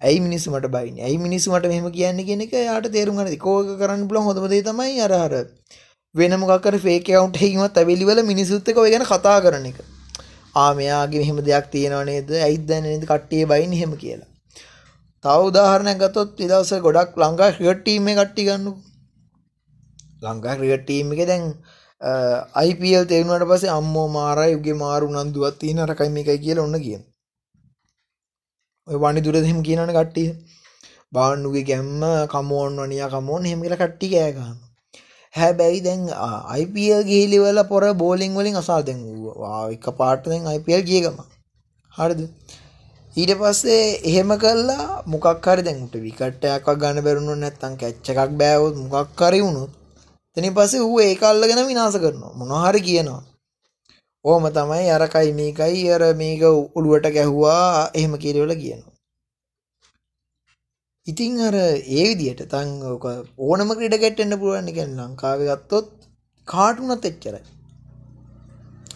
ඇයි 0.00 0.20
මිනිස්සුමට 0.20 0.68
බයින් 0.68 0.98
ඇයි 1.00 1.18
මිනිස්සුමට 1.18 1.66
මෙහම 1.66 1.90
කියන්න 1.90 2.24
කෙනෙක 2.24 2.52
යාට 2.60 2.88
තේරුම් 2.90 3.16
ගන 3.16 3.36
කෝක 3.38 3.70
කරන්න 3.76 4.08
පුලන් 4.08 4.24
හොඳමදේ 4.24 4.62
තමයි 4.64 5.00
අරහර 5.02 5.34
වෙනමකර 6.14 6.76
ෆේකවන්ට 6.78 7.36
හෙකිමත් 7.36 7.76
ඇවිලිවල 7.76 8.22
මිනිසුත්තක 8.24 8.76
ඔය 8.76 8.90
ගැන 8.90 9.04
කතා 9.04 9.38
කරන 9.40 9.66
එක. 9.66 9.78
ආමයාගේ 10.56 11.20
මෙහෙම 11.20 11.40
දෙයක් 11.44 11.66
තියෙනවනේද 11.70 12.30
ඇයිදැනද 12.40 13.04
කට්ටිය 13.04 13.44
බයින් 13.46 13.74
හෙම 13.74 13.96
කියලා. 13.96 14.28
තව 15.24 15.38
උදාහරණයක් 15.44 15.98
ගතොත් 16.00 16.40
ඉදවස 16.40 16.70
ගොඩක් 16.80 17.18
ලංකා 17.18 17.50
ක්‍රියට්ටීම 17.52 18.08
කට්ටි 18.12 18.44
ගන්න 18.44 18.66
ලංකා 20.22 20.56
ක්‍රියට්ටීම 20.56 21.12
එක 21.12 21.22
දැන් 21.26 21.44
අයිපල් 22.54 23.06
තේරුණට 23.06 23.50
පසේ 23.50 23.70
අම්මෝ 23.70 24.08
මාරයි 24.10 24.54
උගේ 24.54 24.76
මාරු 24.76 25.10
නන්දුවත් 25.12 25.58
තියන 25.58 25.80
රකයි 25.84 26.10
මේකයි 26.10 26.38
කියල 26.38 26.58
ඔන්න 26.60 26.78
කියන 26.80 27.02
වනි 28.88 29.20
දුරදහෙම 29.20 29.60
කියනන 29.62 29.90
කට්ටිය. 29.90 30.30
බාන්නුගේ 31.14 31.64
ගැම්ම 31.64 32.02
කමෝන් 32.32 32.80
වනිය 32.82 33.04
කමෝන් 33.12 33.44
හෙමල 33.50 33.74
කට්ටි 33.74 34.08
කෑගන්න 34.14 34.56
හැබැයි 35.34 35.80
දැන් 35.80 36.02
අයිපල් 36.54 37.02
ගේලිවල 37.10 37.60
පොර 37.70 37.84
බෝලිං 37.94 38.34
වලින් 38.34 38.56
අසා 38.62 38.80
දැන් 38.82 39.00
එක 39.74 39.86
පාටෙන් 40.00 40.48
අයිපල් 40.52 40.82
ගියගම 40.90 41.16
හරිද? 41.94 42.20
ඊට 43.16 43.32
පස්සේ 43.40 43.84
එහෙම 44.08 44.30
කල්ලා 44.42 45.02
මොකක් 45.06 45.46
හරි 45.46 45.62
දැන්ට 45.68 45.94
විකට්ටයක් 45.98 46.68
ගන්න 46.80 47.04
බැරුණු 47.06 47.34
නැත්තං 47.36 47.74
කැච්චකක් 47.80 48.36
බෑවොත් 48.40 48.76
මොකක් 48.84 49.16
කරි 49.16 49.40
වුණුත් 49.44 49.72
තනි 50.36 50.50
පස්සේ 50.50 50.86
ඌ 50.88 51.00
ඒ 51.00 51.14
කල්ල 51.14 51.42
ගැන 51.50 51.62
විනාස 51.66 51.96
කරනවා 52.02 52.36
මොනහරි 52.40 52.80
කියනවා. 52.80 53.22
ඕම 54.28 54.44
තමයි 54.50 54.86
අරකයි 54.90 55.32
මේකයි 55.32 55.82
අර 55.90 56.02
මේක 56.14 56.42
උළුවට 56.74 57.08
ගැහුවා 57.16 57.90
එහෙම 57.92 58.14
කියරවල 58.16 58.54
කියනවා. 58.54 58.96
ඉතිං 61.06 61.38
අර 61.42 61.56
ඒ 61.56 62.06
විදියට 62.08 62.42
තං 62.48 62.68
ඕනම 63.42 63.70
ක්‍රඩ 63.72 63.94
ගැට්ටන්න 63.98 64.40
පුළුවන් 64.40 64.72
එකැන් 64.72 64.98
ලංකාව 64.98 65.46
ගත්තොත් 65.46 65.88
කාටුනත් 66.48 67.04
එච්චරයි. 67.04 67.46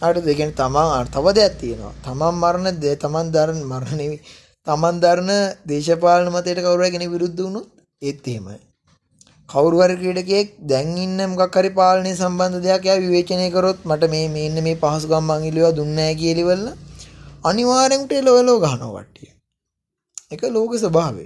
අට 0.01 0.17
දෙකෙන 0.21 0.51
තමා 0.53 1.05
තව 1.07 1.25
දෙයක් 1.33 1.53
තියෙනවා 1.57 1.93
තමන් 2.03 2.35
මරණ 2.35 2.79
දේ 2.79 2.95
තමන් 2.97 3.27
දරන 3.31 3.59
මරණනවි 3.65 4.17
තමන් 4.67 4.95
දරන 4.99 5.31
දේශපාලන 5.65 6.29
මතයට 6.29 6.59
කවුරගෙන 6.59 7.05
විරුද්ධ 7.07 7.39
වුණුත් 7.39 7.67
ඒත් 8.01 8.27
එහෙමයි 8.27 8.57
කවුරුහරි 9.53 9.95
ක්‍රීඩකයෙක් 9.95 10.47
දැන් 10.63 10.95
ඉන්න 10.97 11.19
මොකක් 11.31 11.55
හරි 11.55 11.71
පාලනය 11.71 12.11
සම්බන්ධ 12.13 12.63
දෙයක් 12.63 12.85
එයා 12.85 13.01
විවේචනය 13.01 13.47
කරොත් 13.51 13.79
මට 13.85 14.09
මේ 14.09 14.27
මේන්න 14.29 14.57
මේ 14.63 14.77
පහසුකම් 14.77 15.25
මං 15.25 15.45
ඉල්ලුවා 15.49 15.73
දුන්නේ 15.73 15.97
නැහැ 15.99 16.15
කියලිවල 16.15 16.63
අනිවාර්යෙන් 17.43 18.03
උට 18.05 18.13
එලවලෝ 18.13 18.57
ගහනවා 18.59 18.91
කට්ටිය. 18.97 19.31
ඒක 20.31 20.43
ලෝක 20.49 20.73
ස්වභාවය. 20.75 21.25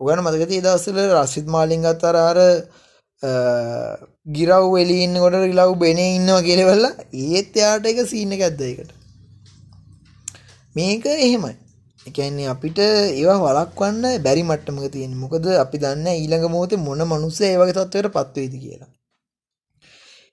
ඔයගොල්ලෝ 0.00 0.24
මතක 0.24 0.48
තියෙයි 0.48 0.64
දවස්වල 0.64 0.98
රසිත් 1.16 1.46
මාලින් 1.48 1.84
ගත්තර 1.84 2.16
අර 2.22 2.38
ගිරව් 4.30 4.72
එලි 4.76 4.96
ඉන්නකොට 5.02 5.36
රිලව් 5.38 5.72
බෙනේ 5.78 6.10
ඉන්නවා 6.12 6.42
කියලවල 6.42 6.84
ඒත් 7.26 7.56
එයාට 7.56 7.86
එක 7.86 8.02
සීන් 8.06 8.34
එකක් 8.34 8.44
ඇද්ද 8.44 8.60
ඒකට. 8.62 8.90
මේක 10.76 11.06
එහෙමයි. 11.18 11.56
එකන්නේ 12.06 12.48
අපිට 12.48 12.78
ඒවා 12.80 13.38
වලක්වන්න 13.44 14.04
බැරි 14.24 14.42
මට්ටමක 14.42 14.86
තියෙන 14.92 15.14
මොකද 15.16 15.46
අපි 15.56 15.80
දන්න 15.82 16.08
ඊළඟ 16.12 16.46
මොහොතේ 16.48 16.78
මොන 16.78 17.00
මනුස්ස 17.04 17.40
ඒ 17.42 17.56
වගේ 17.60 17.76
තත්ත්වයට 17.78 18.14
පත් 18.16 18.34
වෙයිද 18.36 18.54
කියලා. 18.62 18.90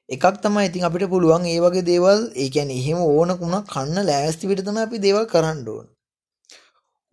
එකක් 0.09 0.25
තමයි 0.43 0.65
ඉතින් 0.67 0.85
අපිට 0.87 1.05
පුළුවන් 1.09 1.45
ඒ 1.45 1.59
වගේ 1.59 1.87
දේවල් 1.89 2.19
ඒ 2.35 2.49
කියන්නේ 2.49 2.79
එහෙම 2.81 2.99
ඕනකුණා 3.03 3.63
කන්න 3.67 4.07
ලෑස්ති 4.09 4.49
පිට 4.49 4.61
තමයි 4.67 4.85
අපි 4.85 5.03
දේවල් 5.05 5.25
කරන්න 5.25 5.65
ඕන. 5.69 5.87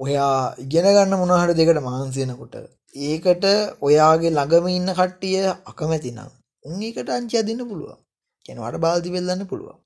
ඔයා 0.00 0.36
ඉගෙන 0.58 0.86
ගන්න 0.88 1.18
මොන 1.20 1.32
හරි 1.36 1.54
දෙකට 1.54 1.80
මහන්සි 1.80 2.20
වෙනකොට 2.22 2.54
ඒකට 2.94 3.44
ඔයාගේ 3.82 4.30
ළඟම 4.30 4.66
ඉන්න 4.70 4.90
කට්ටිය 4.92 5.46
අකමැති 5.70 6.10
නම් 6.12 6.30
උන් 6.64 6.82
ඒකට 6.82 7.10
අංචි 7.10 7.40
අදින්න 7.40 7.68
පුළුවන්. 7.70 7.98
කියන්නේ 8.46 8.64
වට 8.64 8.84
බාල්දි 8.84 9.14
වෙල්ලන්න 9.14 9.46
පුළුවන්. 9.46 9.78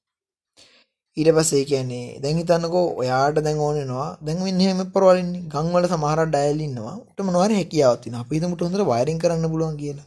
ඊට 1.16 1.28
පස්සේ 1.34 1.64
කියන්නේ 1.70 2.06
දැන් 2.22 2.38
හිතන්නකෝ 2.40 2.86
ඔයාට 3.00 3.36
දැන් 3.46 3.58
ඕනෙනවා 3.66 4.06
දැන් 4.26 4.38
මෙන්න 4.46 4.62
එහෙම 4.64 4.80
පරවලින්නේ. 4.94 5.42
ගම් 5.52 5.68
වල 5.74 5.84
සමහරක් 5.90 6.30
ඩයල් 6.32 6.62
ඉන්නවා. 6.66 6.94
උට 7.10 7.20
මොනවාරි 7.26 7.58
හැකියාවක් 7.60 8.00
තියෙනවා. 8.04 8.22
අපි 8.24 8.36
හිතමුට 8.36 8.64
හොඳට 8.66 8.88
වයරින් 8.92 9.20
කරන්න 9.22 9.46
පුළුවන් 9.52 9.76
කියලා. 9.82 10.06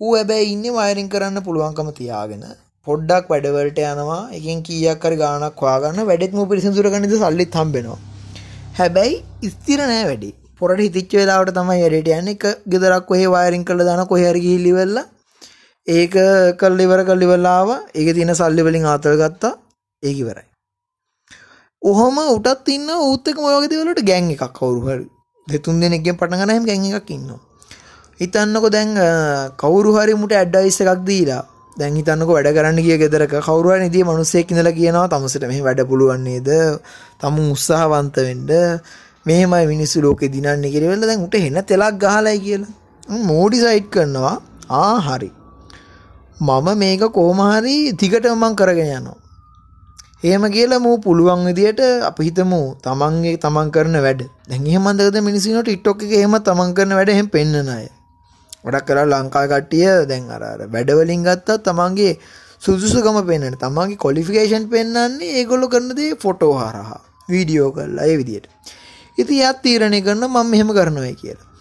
ඌ 0.00 0.12
හැබැයි 0.18 0.52
ඉන්නේ 0.52 0.74
වයරින් 0.76 1.08
කරන්න 1.14 1.44
පුළුවන්කම 1.46 1.90
තියාගෙන 1.98 2.44
පොඩ්ඩක් 2.86 3.32
වැඩවලට 3.32 3.80
යනවා. 3.88 4.20
එකෙන් 4.38 4.62
කීයක් 4.68 5.06
හරි 5.08 5.18
ගාණක් 5.22 5.64
හොයාගන්න. 5.64 6.00
වැඩෙත් 6.10 6.36
මු 6.38 6.46
පිරිසිදු 6.52 6.84
කරගන්න 6.86 7.16
සල්ලිත් 7.24 7.58
හම්බෙනවා. 7.60 7.98
හැබැයි 8.78 9.50
ස්ථිර 9.54 9.80
නෑ 9.92 10.06
වැඩි. 10.10 10.30
පොරට 10.60 10.84
හිතිච්ච 10.84 11.18
වෙලාවට 11.20 11.52
තමයි 11.58 11.80
වැඩට 11.84 12.12
යන්නේ. 12.20 12.36
එක 12.36 12.44
ගෙදරක් 12.72 13.10
කොහේ 13.10 13.34
වයරින් 13.36 13.66
කරලා 13.70 13.88
දාන 13.90 14.04
කොහේ 14.12 14.30
හරි 14.30 14.44
ගිහිල්ලි 14.46 14.78
වෙලා 14.78 15.06
ඒක 15.86 16.16
කල්ලි 16.62 16.88
ඉවර 16.88 17.04
කල්ලි 17.10 17.32
වෙලා 17.32 17.58
ආවා. 17.58 17.80
ඒක 17.98 18.14
තියෙන 18.16 18.34
සල්ලි 18.42 18.70
වලින් 18.70 18.90
ආතල් 18.94 19.18
ගත්තා. 19.24 19.54
ඒක 20.04 20.16
ඉවරයි. 20.16 20.46
ඔහොම 21.82 22.16
උටත් 22.26 22.68
ඉන්න 22.68 22.88
ඌත් 22.90 23.28
එක්කම 23.28 23.44
ඔය 23.44 23.56
වගේ 23.56 23.72
දේවල්වලට 23.72 24.04
ගෑන් 24.04 24.30
එකක් 24.34 24.44
කවුරු 24.52 24.80
හරි 24.84 25.04
දෙතුන් 25.46 25.80
දෙනෙක්ගෙන් 25.80 26.16
පටන් 26.16 26.40
ගන්න 26.40 26.52
හැම 26.52 26.68
ගෑන් 26.68 26.86
එකක් 26.90 27.10
ඉන්නවා. 27.10 27.40
හිතන්නකෝ 28.20 28.70
දැන් 28.70 28.94
කවුරු 29.56 29.96
හරි 29.96 30.14
මුට 30.14 30.32
ඇඩ්වයිස් 30.32 30.78
එකක් 30.82 31.02
දීලා 31.04 31.42
දැන් 31.76 31.96
හිතන්නකෝ 31.98 32.36
වැඩ 32.36 32.50
කරන්න 32.56 32.80
ගිය 32.80 32.98
ගෙදරක 32.98 33.34
කවුරු 33.40 33.72
හරි 33.72 33.84
නිදිය 33.84 34.04
මිනිස්සෙක් 34.04 34.52
ඉඳලා 34.52 34.72
කියනවා 34.72 35.08
තමසට 35.08 35.44
මෙහෙම 35.44 35.64
වැඩ 35.64 35.82
පුළුවන් 35.84 36.22
නේද? 36.22 36.48
තමුන් 37.20 37.50
උත්සාහවන්ත 37.50 38.16
වෙන්න 38.22 38.52
මෙහෙමයි 39.26 39.66
මිනිස්සු 39.66 40.02
ලෝකෙ 40.02 40.28
දිනන්නේ 40.28 40.70
කියලා 40.70 40.92
වෙලද 40.92 41.04
දැන් 41.04 41.26
උට 41.26 41.36
හෙන 41.38 41.60
තෙලක් 41.64 41.98
ගහලයි 41.98 42.38
කියලා. 42.40 42.72
මෝඩි 43.24 43.60
සයිඩ් 43.60 43.90
කරනවා. 43.90 44.36
ආ 44.70 44.96
හරි. 45.00 45.30
මම 46.40 46.68
මේක 46.76 47.04
කොහොම 47.10 47.44
හරි 47.46 47.76
දිගටම 47.94 48.38
මං 48.38 48.56
කරගෙන 48.56 48.90
යනවා. 48.92 49.23
එහෙම 50.24 50.44
කියලා 50.52 50.80
මූ 50.80 50.96
පුළුවන් 50.98 51.42
විදියට 51.48 51.80
අපි 52.08 52.22
හිතමු 52.28 52.60
තමන්ගේ 52.84 53.36
තමන් 53.36 53.68
කරන 53.70 53.96
වැඩ. 54.04 54.22
දැන් 54.48 54.66
එහෙම 54.66 54.86
අන්දකද 54.90 55.16
මිනිස්සුන්ට 55.20 55.68
TikTok 55.68 56.04
එකේ 56.04 56.20
එහෙම 56.20 56.36
තමන් 56.40 56.70
කරන 56.76 56.94
වැඩ 56.98 57.12
එහෙම 57.14 57.28
පෙන්වන 57.28 57.68
අය. 57.68 57.86
ගොඩක් 58.64 58.86
කරලා 58.88 59.04
ලංකාවේ 59.12 59.50
කට්ටිය 59.52 59.90
දැන් 60.08 60.30
අර 60.30 60.44
අර 60.44 60.60
වැඩ 60.74 60.92
වලින් 60.98 61.26
ගත්තත් 61.28 61.58
තමන්ගේ 61.66 62.14
සුදුසුකම 62.62 63.18
පෙන්වන්න. 63.30 63.58
තමන්ගේ 63.60 64.00
ක්වොලිෆිකේෂන් 64.00 64.64
පෙන්වන්නේ 64.72 65.34
ඒගොල්ලෝ 65.40 65.68
කරන 65.68 65.92
දේ 65.92 66.12
ෆොටෝ 66.16 66.54
හරහා 66.56 67.00
වීඩියෝ 67.28 67.70
කරලා 67.76 68.06
ඒ 68.06 68.16
විදියට. 68.16 68.48
ඉතින් 69.18 69.36
එයා 69.36 69.54
තීරණය 69.64 70.00
කරන 70.00 70.24
මම 70.24 70.48
මෙහෙම 70.48 70.72
කරනවා 70.72 71.12
කියලා. 71.20 71.53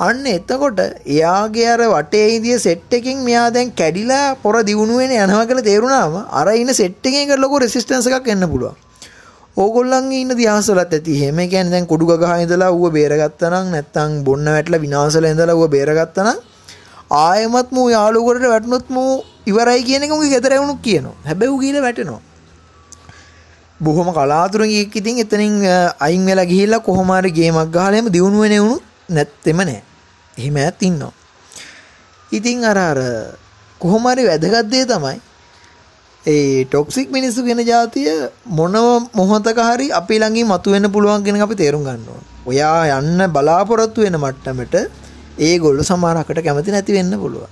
අන්න 0.00 0.26
එතකොට 0.26 0.78
එයාගේ 1.06 1.66
අර 1.68 1.80
වටේ 1.86 2.28
ඉදිය 2.36 2.58
සෙට් 2.58 2.92
එකකින් 2.98 3.18
මෙයා 3.22 3.48
දැන් 3.50 3.72
කැඩිලා 3.72 4.36
පොර 4.36 4.54
දියුණුවෙන 4.64 5.12
යනවා 5.14 5.42
කියලා 5.48 5.66
තේරුණාම 5.66 6.14
අර 6.40 6.48
ඉන්න 6.54 6.72
සෙට් 6.74 7.04
එකෙන් 7.04 7.20
එක 7.24 7.42
ලොකු 7.44 7.60
රෙසිස්ටන්ස් 7.60 8.08
එකක් 8.08 8.30
එන්න 8.34 8.46
පුළුවන්. 8.52 8.76
ඕගොල්ලන්ගේ 9.56 10.22
ඉන්න 10.22 10.32
දිහාසලත් 10.38 10.78
ඇති. 10.78 11.16
එහෙම 11.16 11.40
කියන්නේ 11.52 11.74
දැන් 11.74 11.86
කුඩු 11.86 12.06
ගගහ 12.06 12.32
ඉඳලා 12.44 12.70
ඌව 12.70 12.88
බේරගත්තා 12.96 13.50
නම් 13.50 13.68
නැත්තම් 13.74 14.16
බොන්න 14.24 14.48
වැටලා 14.48 14.80
විනාශලා 14.80 15.34
ඉඳලා 15.34 15.58
ඌව 15.58 15.68
බේරගත්තා 15.68 16.24
නම් 16.24 16.38
ආයෙමත් 17.18 17.68
මූ 17.70 17.86
යාළුවෙකුට 17.90 18.48
වැටුනොත් 18.54 18.88
මූ 18.88 19.10
ඉවරයි 19.46 19.84
කියන 19.84 20.02
එක 20.02 20.16
උගේ 20.16 20.32
ගෙදර 20.34 20.56
වුණු 20.60 20.78
කියනවා. 20.78 21.16
හැබැයි 21.26 21.52
ඌ 21.52 21.60
ගිහලා 21.60 21.82
වැටෙනවා. 21.82 22.22
බොහොම 23.80 24.08
කලාතුරකින් 24.14 24.88
ඉතින් 24.94 25.18
එතනින් 25.18 25.60
අයින් 26.00 26.26
වෙලා 26.26 26.46
ගිහිල්ලා 26.46 26.80
කොහොම 26.80 27.12
හරි 27.12 27.30
ගේමක් 27.32 27.68
ගහලා 27.70 27.92
එහෙම 27.92 28.12
දියුණු 28.16 28.40
වෙන්නේ 28.40 28.60
වුණු 28.60 28.80
නැත්තෙම 29.10 29.60
නෑ. 29.60 29.89
එහෙම 30.40 30.56
ඇත් 30.56 30.82
ඉන්නවා. 30.82 31.12
ඉතින් 32.32 32.64
අර 32.64 32.78
අර 32.80 32.98
කොහොමරි 33.80 34.24
වැදගත්දේ 34.30 34.84
තමයි 34.92 35.18
ඒ 36.24 36.64
ටොක්සික් 36.64 37.08
මිනිස්සු 37.10 37.44
ගෙන 37.44 37.60
ජාතිය 37.64 38.08
මොනව 38.58 39.08
මොහොතක 39.14 39.60
හරි 39.68 39.86
අපි 40.00 40.16
ළඟින් 40.22 40.50
මතුවෙන්න 40.52 40.92
පුළුවන් 40.92 41.24
කෙන 41.24 41.40
අපි 41.40 41.54
තේරුම් 41.54 41.84
ගන්නවා. 41.84 42.20
ඔයා 42.46 42.98
යන්න 42.98 43.22
බලාපොරොත්තු 43.36 44.04
වෙන 44.06 44.18
මට්ටමට 44.18 44.76
ඒගොල්ලො 45.40 45.82
සමහරකට 45.82 46.40
කැමති 46.46 46.74
නැති 46.76 46.92
වෙන්න 46.92 47.14
පුළුවන්. 47.22 47.48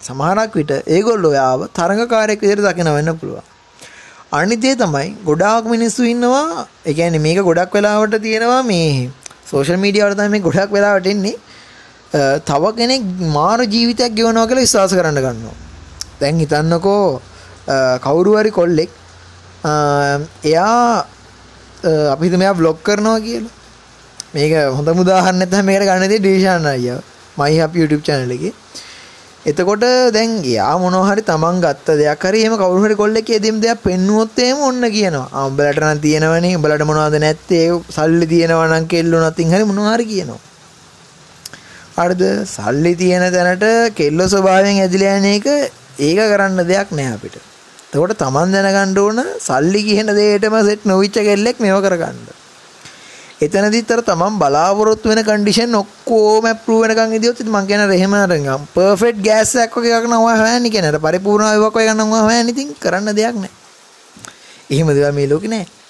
සමහරක් 0.00 0.52
විට 0.58 0.72
ඒගොල්ලො 0.88 1.30
යාව 1.32 1.60
තරඟකාරයෙක් 1.78 2.44
විදිහට 2.44 2.68
දකින 2.68 2.90
වෙන්න 2.98 3.12
පුළුවන්. 3.20 3.48
අනිත් 4.32 4.60
දේ 4.60 4.74
තමයි 4.74 5.08
ගොඩාක් 5.24 5.64
මිනිස්සු 5.66 6.02
ඉන්නවා. 6.04 6.66
ඒ 6.86 6.94
කියන්නේ 6.94 7.24
මේක 7.26 7.40
ගොඩක් 7.42 7.74
වෙලාවට 7.74 8.14
තියෙනවා 8.26 8.62
මේ 8.62 9.10
සෝෂල් 9.50 9.80
මීඩියාවට 9.84 10.18
තමයි 10.18 10.32
මේ 10.34 10.44
ගොඩක් 10.48 10.70
වෙලාවට 10.76 11.06
එන්නේ 11.06 11.34
තව 12.12 12.64
කෙනෙක් 12.78 13.02
මාර 13.36 13.58
ජීවිතයක් 13.74 14.12
ගෙවනවා 14.18 14.46
කියලා 14.48 14.66
විශ්වාස 14.66 14.92
කරන්න 14.98 15.20
ගන්නවා. 15.26 15.56
දැන් 16.20 16.40
හිතන්නකෝ 16.42 17.20
කවුරු 18.04 18.36
හරි 18.38 18.50
කොල්ලෙක් 18.58 18.90
එයා 20.44 21.06
අපි 22.12 22.24
හිතමු 22.26 22.44
එයා 22.46 22.58
vlog 22.60 22.78
කරනවා 22.88 23.20
කියලා. 23.26 23.54
මේක 24.34 24.52
හොඳ 24.76 24.88
උදාහරණයක් 25.04 25.50
තමයි 25.52 25.64
මේකට 25.68 25.86
ගන්න 25.88 26.00
තියෙන්නේ 26.02 26.22
ඩීෂාන් 26.24 26.66
අයියා. 26.74 27.00
මයි 27.38 27.58
හැපි 27.62 27.80
YouTube 27.82 28.04
channel 28.06 28.30
එකේ. 28.36 28.52
එතකොට 29.50 29.84
දැන් 30.16 30.30
එයා 30.52 30.76
මොනවා 30.84 31.08
හරි 31.08 31.22
තමන් 31.30 31.64
ගත්ත 31.64 31.96
දෙයක් 32.02 32.24
හරි 32.28 32.44
එහෙම 32.44 32.54
කවුරු 32.60 32.84
හරි 32.84 32.94
කොල්ලෙක් 33.02 33.30
එදෙම් 33.38 33.56
දෙයක් 33.64 33.80
පෙන්නුවොත් 33.88 34.38
එහෙම 34.44 34.60
ඔන්න 34.68 34.84
කියනවා. 34.96 35.26
ආ 35.32 35.48
උඹලට 35.48 35.80
නම් 35.88 36.00
තියෙනවනේ 36.06 36.54
උඹලට 36.60 36.88
මොනවද 36.90 37.16
නැත්තේ 37.24 37.66
සල්ලි 37.96 38.26
තියෙනවා 38.32 38.68
නම් 38.70 38.84
කෙල්ලෝ 38.92 39.20
නැතිනම් 39.24 39.54
හරි 39.54 39.64
මොනවා 39.70 39.94
හරි 39.96 40.06
කියනවා. 40.14 40.40
හරිද? 41.96 42.22
සල්ලි 42.46 42.92
තියෙන 42.96 43.24
තැනට 43.30 43.64
කෙල්ලෝ 43.94 44.28
ස්වභාවයෙන් 44.28 44.82
ඇදිලා 44.82 45.16
යන 45.18 45.26
එක 45.36 45.46
ඒක 46.00 46.20
කරන්න 46.30 46.62
දෙයක් 46.66 46.90
නෑ 46.90 47.14
අපිට. 47.14 47.36
එතකොට 47.84 48.14
තමන් 48.16 48.54
දැනගන්න 48.54 48.98
ඕන 48.98 49.18
සල්ලි 49.38 49.82
කියන 49.84 50.08
දෙයටම 50.10 50.56
සෙට් 50.64 50.86
නොවිච්ච 50.86 51.18
කෙල්ලෙක් 51.20 51.60
මේව 51.60 51.82
කරගන්න. 51.84 52.22
එතනදිත් 53.40 53.90
අර 53.90 54.00
තමන් 54.02 54.38
බලාපොරොත්තු 54.38 55.10
වෙන 55.10 55.20
කන්ඩිෂන් 55.22 55.74
ඔක්කොම 55.74 56.46
ඇප්‍රූව් 56.46 56.86
වෙනකන් 56.86 57.16
ඉදියොත් 57.18 57.40
ඉතින් 57.40 57.52
මං 57.52 57.66
කියන 57.66 57.84
රෙහෙම 57.90 58.14
අරගෙන 58.14 58.66
පර්ෆෙක්ට් 58.74 59.20
ගෑස් 59.20 59.54
එකක් 59.66 59.76
වගේ 59.76 59.98
එකක් 59.98 60.08
නම් 60.08 60.24
ඔයා 60.24 60.40
හොයන්නේ 60.44 60.72
කියන 60.72 60.88
අර 60.88 60.98
පරිපූර්ණ 60.98 61.50
ආයුවක් 61.50 61.76
වගේ 61.76 61.94
නම් 61.94 62.12
ඔයා 62.14 62.26
හොයන්නේ 62.28 62.54
ඉතින් 62.54 62.74
කරන්න 62.80 63.12
දෙයක් 63.12 63.36
නැහැ. 63.36 63.52
එහෙම 64.70 64.88
දේවල් 64.88 65.12
මේ 65.12 65.28
ලෝකේ 65.28 65.52
නැහැ. 65.52 65.81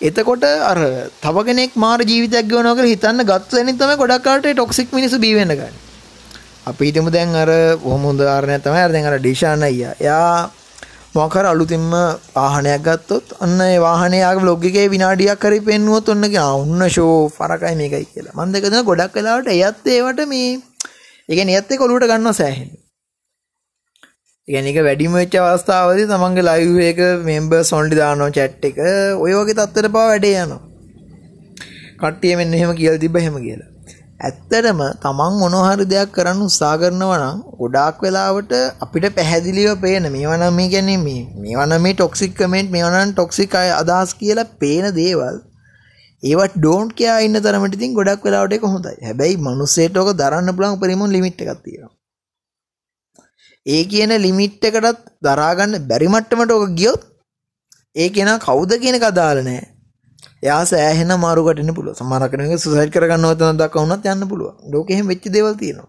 එතකොට 0.00 0.44
අර 0.44 0.78
තව 1.22 1.44
කෙනෙක් 1.46 1.76
මාර 1.76 2.00
ජීවිතයක් 2.02 2.48
ගෙවනවා 2.48 2.74
කියලා 2.74 2.92
හිතන්න 2.92 3.24
ගත්ත 3.24 3.50
දෙනින් 3.52 3.78
තමයි 3.78 3.96
ගොඩක් 3.96 4.24
කාලට 4.24 4.46
ටොක්සික් 4.50 4.92
මිනිස්සු 4.92 5.18
බී 5.18 5.34
වෙන්න 5.34 5.54
ගන්නේ. 5.54 5.72
අපි 6.66 6.90
හිතමු 6.90 7.10
දැන් 7.10 7.34
අර 7.34 7.48
බොහොම 7.78 8.02
හොඳ 8.02 8.20
උදාහරණයක් 8.20 8.62
තමයි 8.64 8.82
අර 8.82 8.92
දැන් 8.92 9.06
අර 9.06 9.18
ඩිෂාන් 9.18 9.62
අයියා. 9.62 9.94
එයා 10.00 10.50
මොකර 11.14 11.46
අලුතින්ම 11.46 11.90
වාහනයක් 12.34 12.82
ගත්තොත් 12.82 13.34
අන්න 13.40 13.60
ඒ 13.60 13.78
වාහනේ 13.78 14.22
යාගේ 14.24 14.44
vlog 14.44 14.64
එකේ 14.70 14.86
විනාඩියක් 14.90 15.44
හරි 15.46 15.60
පෙන්නුවොත් 15.60 16.08
ඔන්න 16.08 16.26
කිය 16.26 16.42
ඔන්න 16.42 16.88
ෂෝ 16.88 17.28
ෆරකයි 17.36 17.74
මේකයි 17.80 18.06
කියලා. 18.12 18.34
මම 18.36 18.52
දෙක 18.52 18.64
දෙනා 18.66 18.88
ගොඩක් 18.90 19.14
වෙලාවට 19.14 19.52
එයත් 19.56 19.92
ඒවට 19.96 20.24
මේ 20.32 20.48
ඒ 21.28 21.34
කියන්නේ 21.36 21.60
එයත් 21.60 21.70
ඒක 21.72 21.86
ඔලුවට 21.86 22.10
ගන්නවා 22.10 22.40
සෑහෙන්නේ. 22.40 22.83
ඒ 24.48 24.52
කියන්නේ 24.52 24.72
ඒක 24.72 24.84
වැඩිම 24.84 25.12
වෙච්ච 25.12 25.34
අවස්ථාවදී 25.40 26.08
තමන්ගේ 26.08 26.42
ලයිව් 26.42 26.78
එක 26.86 26.98
මෙම්බර්ස් 27.28 27.68
ඔන්ලි 27.72 27.96
දානවා 27.98 28.34
chat 28.36 28.66
එක 28.68 28.80
ඔය 29.24 29.32
වගේ 29.32 29.54
තත්ත්වයට 29.60 29.94
පාව 29.94 30.08
වැඩේ 30.10 30.32
යනවා. 30.40 30.58
කට්ටිය 32.00 32.34
මෙන්න 32.40 32.56
එහෙම 32.58 32.72
කියලා 32.80 33.00
තිබ්බ 33.04 33.16
එහෙම 33.20 33.38
කියලා. 33.38 33.70
ඇත්තටම 34.20 34.82
තමන් 35.04 35.38
මොනහරි 35.38 35.86
දෙයක් 35.94 36.12
කරන්න 36.16 36.44
උත්සාහ 36.48 36.74
කරනවා 36.82 37.16
නම් 37.20 37.40
ගොඩාක් 37.62 38.04
වෙලාවට 38.04 38.54
අපිට 38.84 39.08
පැහැදිලිව 39.16 39.72
පේන 39.80 40.10
මේවා 40.12 40.38
නම් 40.40 40.54
මේ 40.60 40.68
කියන්නේ 40.68 41.00
මේ 41.06 41.24
මේවා 41.40 41.66
නම් 41.70 41.82
මේ 41.86 41.96
ටොක්සික් 41.96 42.36
කමෙන්ට් 42.36 42.76
මේවා 42.76 42.94
නම් 42.94 43.16
ටොක්සික් 43.16 43.58
අදහස් 43.80 44.14
කියලා 44.20 44.48
පේන 44.60 44.92
දේවල් 45.00 45.42
ඒවත් 46.22 46.60
ඩෝන්ට් 46.60 46.96
කෙයා 47.00 47.18
ඉන්න 47.26 47.44
තරමට 47.44 47.80
ඉතින් 47.80 47.98
ගොඩක් 47.98 48.28
වෙලාවට 48.28 48.56
ඒක 48.56 48.70
හොඳයි. 48.70 48.96
හැබැයි 49.02 49.42
මිනිස්සෙට 49.48 50.00
ඔක 50.02 50.16
දරන්න 50.22 50.56
පුළුවන් 50.56 50.80
පරිමෝන් 50.82 51.14
ලිමිට් 51.16 51.44
එකක් 51.44 51.60
තියෙනවා. 51.66 51.94
ඒ 53.66 53.84
කියන 53.84 54.12
ලිමිට් 54.18 54.64
එකටත් 54.64 55.04
දරා 55.22 55.52
ගන්න 55.54 55.86
බැරි 55.88 56.08
මට්ටමට 56.08 56.52
ඔක 56.52 56.74
ගියොත් 56.80 57.02
ඒ 57.96 58.08
කෙනා 58.08 58.38
කවුද 58.38 58.76
කියන 58.82 58.98
එක 58.98 59.06
අදාළ 59.10 59.40
නැහැ. 59.44 59.64
එයා 60.42 60.64
සෑහෙන 60.64 61.12
මාරුකට 61.20 61.62
එන්න 61.62 61.74
පුළුවන්. 61.74 61.98
සමහර 62.00 62.28
කෙනෙක් 62.28 62.52
සුසයිඩ් 62.58 62.94
කරගන්නව 62.94 63.34
තන 63.40 63.60
දක්වා 63.60 63.84
වුණත් 63.84 64.06
යන්න 64.06 64.28
පුළුවන්. 64.28 64.56
ලෝකෙ 64.72 64.94
එහෙම 64.94 65.08
වෙච්ච 65.08 65.28
දේවල් 65.36 65.56
තියෙනවා. 65.56 65.88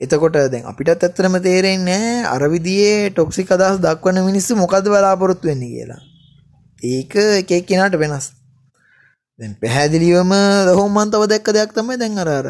එතකොට 0.00 0.36
දැන් 0.52 0.68
අපිටත් 0.72 0.92
ඇත්තටම 0.94 1.38
තේරෙන්නේ 1.46 1.84
නැහැ 1.86 2.28
අර 2.34 2.42
විදිහේ 2.54 3.10
ටොක්සික් 3.10 3.52
අදහස් 3.56 3.80
දක්වන 3.80 4.20
මිනිස්සු 4.28 4.58
මොකද්ද 4.60 4.92
බලාපොරොත්තු 4.92 5.48
වෙන්නේ 5.48 5.72
කියලා. 5.74 6.00
ඒක 6.82 7.16
එක 7.40 7.56
එක්කෙනාට 7.60 7.96
වෙනස්. 8.02 8.26
දැන් 9.38 9.56
පැහැදිලිවම 9.62 10.32
රහොම් 10.68 10.92
මන් 10.92 11.10
තව 11.12 11.32
දැක්ක 11.32 11.48
දෙයක් 11.56 11.72
තමයි 11.72 12.00
දැන් 12.02 12.18
අර 12.18 12.30
අර 12.30 12.46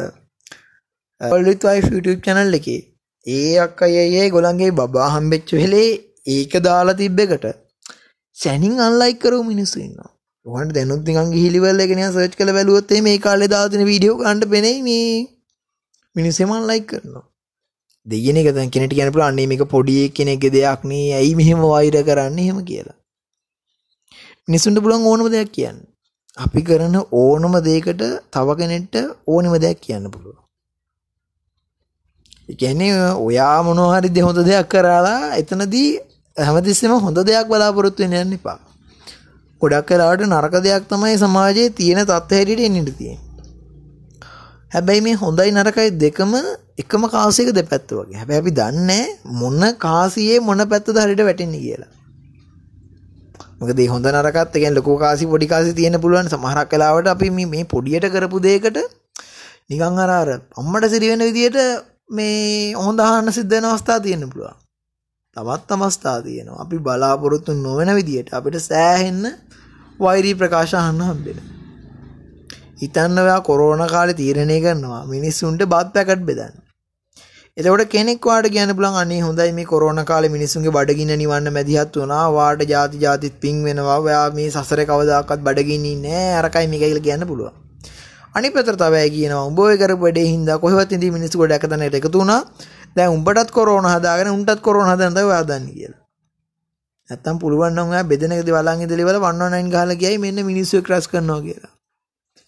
World 1.21 1.63
Wife 1.63 1.89
YouTube 1.93 2.21
channel 2.25 2.53
එකේ 2.53 2.79
ඒ 3.27 3.53
අක්කයි 3.59 4.03
ඒ 4.19 4.27
ගොල්ලන්ගේ 4.29 4.71
බබා 4.71 5.07
හම්බෙච්ච 5.15 5.49
වෙලේ 5.59 5.89
ඒක 6.27 6.53
දාලා 6.67 6.99
තිබ්බ 7.01 7.19
එකට 7.19 7.47
සැනින් 8.37 8.75
අන්ලයික් 8.79 9.17
කරව 9.19 9.41
මිනිස්සු 9.43 9.77
ඉන්නවා. 9.79 10.11
ඔයාලට 10.45 10.75
දැනුත් 10.77 11.01
නිකන් 11.03 11.33
ගිහිලිවල 11.35 11.81
එක 11.85 11.91
නිකන් 11.91 12.13
සර්ච් 12.13 12.37
කරලා 12.39 12.57
බැලුවොත් 12.57 12.93
මේ 13.07 13.17
කාලේ 13.19 13.51
දාලා 13.53 13.71
තියෙන 13.71 13.89
වීඩියෝ 13.91 14.19
ගන්න 14.21 14.51
පෙනෙයි 14.53 14.79
මේ 14.81 15.09
මිනිස්සුම 16.15 16.51
අන්ලයික් 16.51 16.87
කරනවා. 16.91 17.25
දෙයන 18.07 18.37
එක 18.37 18.49
දැන් 18.55 18.71
කෙනෙක්ට 18.73 18.95
කියන්න 18.95 19.11
පුළුවන් 19.13 19.31
අනේ 19.31 19.47
මේක 19.51 19.63
පොඩි 19.73 19.97
කෙනෙක්ගේ 20.09 20.53
දෙයක් 20.55 20.81
නේ 20.91 21.05
ඇයි 21.17 21.35
මෙහෙම 21.35 21.61
වෛර 21.65 21.95
කරන්නේ 22.09 22.45
එහෙම 22.45 22.59
කියලා. 22.63 22.97
මිනිසුන්ට 24.47 24.83
පුළුවන් 24.83 25.07
ඕනම 25.11 25.27
දෙයක් 25.35 25.51
කියන්න. 25.51 25.77
අපි 26.37 26.61
කරන 26.61 26.95
ඕනම 27.13 27.55
දෙයකට 27.65 28.03
තව 28.33 28.47
කෙනෙක්ට 28.59 28.95
ඕනෙම 29.27 29.55
දෙයක් 29.59 29.79
කියන්න 29.81 30.11
පුළුවන්. 30.13 30.46
ඒ 32.49 32.55
කියන්නේ 32.55 32.91
ඔයා 33.19 33.63
මොනවා 33.63 33.95
හරි 33.95 34.21
හොඳ 34.21 34.39
දෙයක් 34.45 34.69
කරලා 34.69 35.35
එතනදී 35.35 35.89
හැමතිස්සෙම 36.37 36.93
හොඳ 36.99 37.19
දෙයක් 37.23 37.47
බලාපොරොත්තු 37.47 38.03
වෙන්න 38.03 38.17
යන්න 38.17 38.33
එපා. 38.33 38.59
ගොඩක් 39.61 39.89
වෙලාවට 39.89 40.27
නරක 40.27 40.55
දෙයක් 40.63 40.85
තමයි 40.87 41.17
සමාජයේ 41.17 41.69
තියෙන 41.71 41.99
තත්ත්ව 42.01 42.37
හැටියට 42.37 42.63
එන්නට 42.69 42.93
තියෙන්නේ. 42.93 43.25
හැබැයි 44.73 45.01
මේ 45.01 45.15
හොඳයි 45.15 45.51
නරකයි 45.51 45.89
දෙකම 45.97 46.33
එකම 46.77 47.03
කාසියක 47.07 47.49
දෙපැත්ත 47.51 47.91
වගේ. 47.91 48.17
හැබැයි 48.17 48.41
අපි 48.43 48.51
දන්නේ 48.51 49.03
මොන 49.33 49.61
කාසියේ 49.77 50.39
මොන 50.41 50.63
පැත්තද 50.65 50.97
හරියට 50.97 51.23
වැටෙන්නේ 51.23 51.61
කියලා. 51.61 51.91
මොකද 53.59 53.77
මේ 53.77 53.87
හොඳ 53.87 54.07
නරකත් 54.07 54.39
ඒ 54.39 54.51
කියන්නේ 54.53 54.75
ලොකු 54.75 54.97
කාසි 54.97 55.25
පොඩි 55.25 55.47
කාසි 55.47 55.71
තියෙන්න 55.73 55.99
පුළුවන් 55.99 56.29
සමහරක් 56.29 56.73
වෙලාවට 56.73 57.07
අපි 57.07 57.29
මේ 57.31 57.47
මේ 57.47 57.63
පොඩියට 57.65 58.07
කරපු 58.09 58.39
දෙයකට 58.39 58.77
නිකන් 59.69 60.01
අර 60.03 60.11
අර 60.13 60.29
අම්මට 60.57 60.89
සිරි 60.89 61.09
වෙන 61.09 61.23
විදියට 61.27 61.57
මේ 62.09 62.73
හොඳ 62.75 62.99
අහන්න 62.99 63.31
සිද්ධ 63.31 63.49
වෙන 63.49 63.65
අවස්ථා 63.65 63.99
තියෙන්න 63.99 64.29
පුළුවන්. 64.29 64.55
තවත් 65.35 65.71
අවස්ථා 65.71 66.21
තියෙනවා. 66.21 66.61
අපි 66.61 66.77
බලාපොරොත්තු 66.79 67.53
නොවන 67.55 67.91
විදියට 67.95 68.33
අපිට 68.33 68.59
සෑහෙන්න 68.61 69.25
වෛරී 69.99 70.35
ප්‍රකාශ 70.35 70.75
අහන්න 70.75 71.01
හම්බෙන. 71.01 71.41
හිතන්න 72.81 73.19
ඔයා 73.19 73.41
කොරෝනා 73.41 73.89
කාලේ 73.89 74.13
තීරණය 74.13 74.61
කරනවා 74.61 75.03
මිනිස්සුන්ට 75.07 75.65
බත් 75.65 75.93
පැකට් 75.93 76.23
බෙදන්න. 76.23 76.55
එතකොට 77.57 77.85
කෙනෙක් 77.89 78.23
වාට 78.23 78.49
කියන්න 78.49 78.73
පුළුවන් 78.73 78.97
අනේ 78.97 79.21
හොඳයි 79.21 79.51
මේ 79.51 79.65
කොරෝනා 79.65 80.05
කාලේ 80.05 80.29
මිනිස්සුන්ගේ 80.29 80.71
බඩගින්න 80.71 81.15
නිවන්න 81.15 81.53
මැදිහත් 81.53 81.95
වුණා. 81.95 82.25
වාට 82.31 82.61
ಜಾති 82.65 82.97
ಜಾතිත් 82.97 83.39
පිං 83.41 83.63
වෙනවා. 83.63 83.99
ඔයා 83.99 84.25
මේ 84.31 84.49
සසරේ 84.49 84.85
කවදාකවත් 84.85 85.41
බඩගින්නේ 85.41 85.95
නැහැ. 86.01 86.35
අරකයි 86.39 86.67
මේකයි 86.67 86.85
කියලා 86.85 87.07
කියන්න 87.09 87.27
පුළුවන්. 87.27 87.66
අනිත් 88.37 88.53
පැත්තට 88.53 88.77
තව 88.77 88.93
අය 89.01 89.09
කියනවා 89.09 89.45
උඹ 89.49 89.59
ඔය 89.59 89.77
කරපු 89.81 90.03
වැඩේ 90.05 90.27
හින්දා 90.33 90.57
කොහෙවත් 90.63 90.91
ඉඳි 90.95 91.07
මිනිස්සු 91.11 91.39
ගොඩක් 91.41 91.63
අතනට 91.65 91.95
එකතු 91.99 92.19
වුණා. 92.19 92.41
දැන් 92.95 93.13
උඹටත් 93.17 93.49
කොරෝනා 93.57 93.93
හදාගෙන 93.97 94.29
උන්ටත් 94.33 94.61
කොරෝනා 94.67 94.93
හදන්න 94.95 95.15
තමයි 95.15 95.29
ඔයා 95.31 95.47
දන්නේ 95.49 95.73
කියලා. 95.77 96.01
නැත්තම් 97.09 97.39
පුළුවන් 97.41 97.73
නම් 97.75 97.89
ඔයා 97.93 98.03
බෙදෙන 98.11 98.35
එකදී 98.35 98.55
බලන් 98.57 98.83
ඉඳලා 98.83 99.03
ඉවර 99.05 99.17
119 99.23 99.71
ගහලා 99.73 99.97
ගියයි 100.01 100.19
මෙන්න 100.25 100.43
මිනිස්සු 100.49 100.81
ක්‍රස් 100.87 101.07
කරනවා 101.11 101.41
කියලා. 101.47 101.73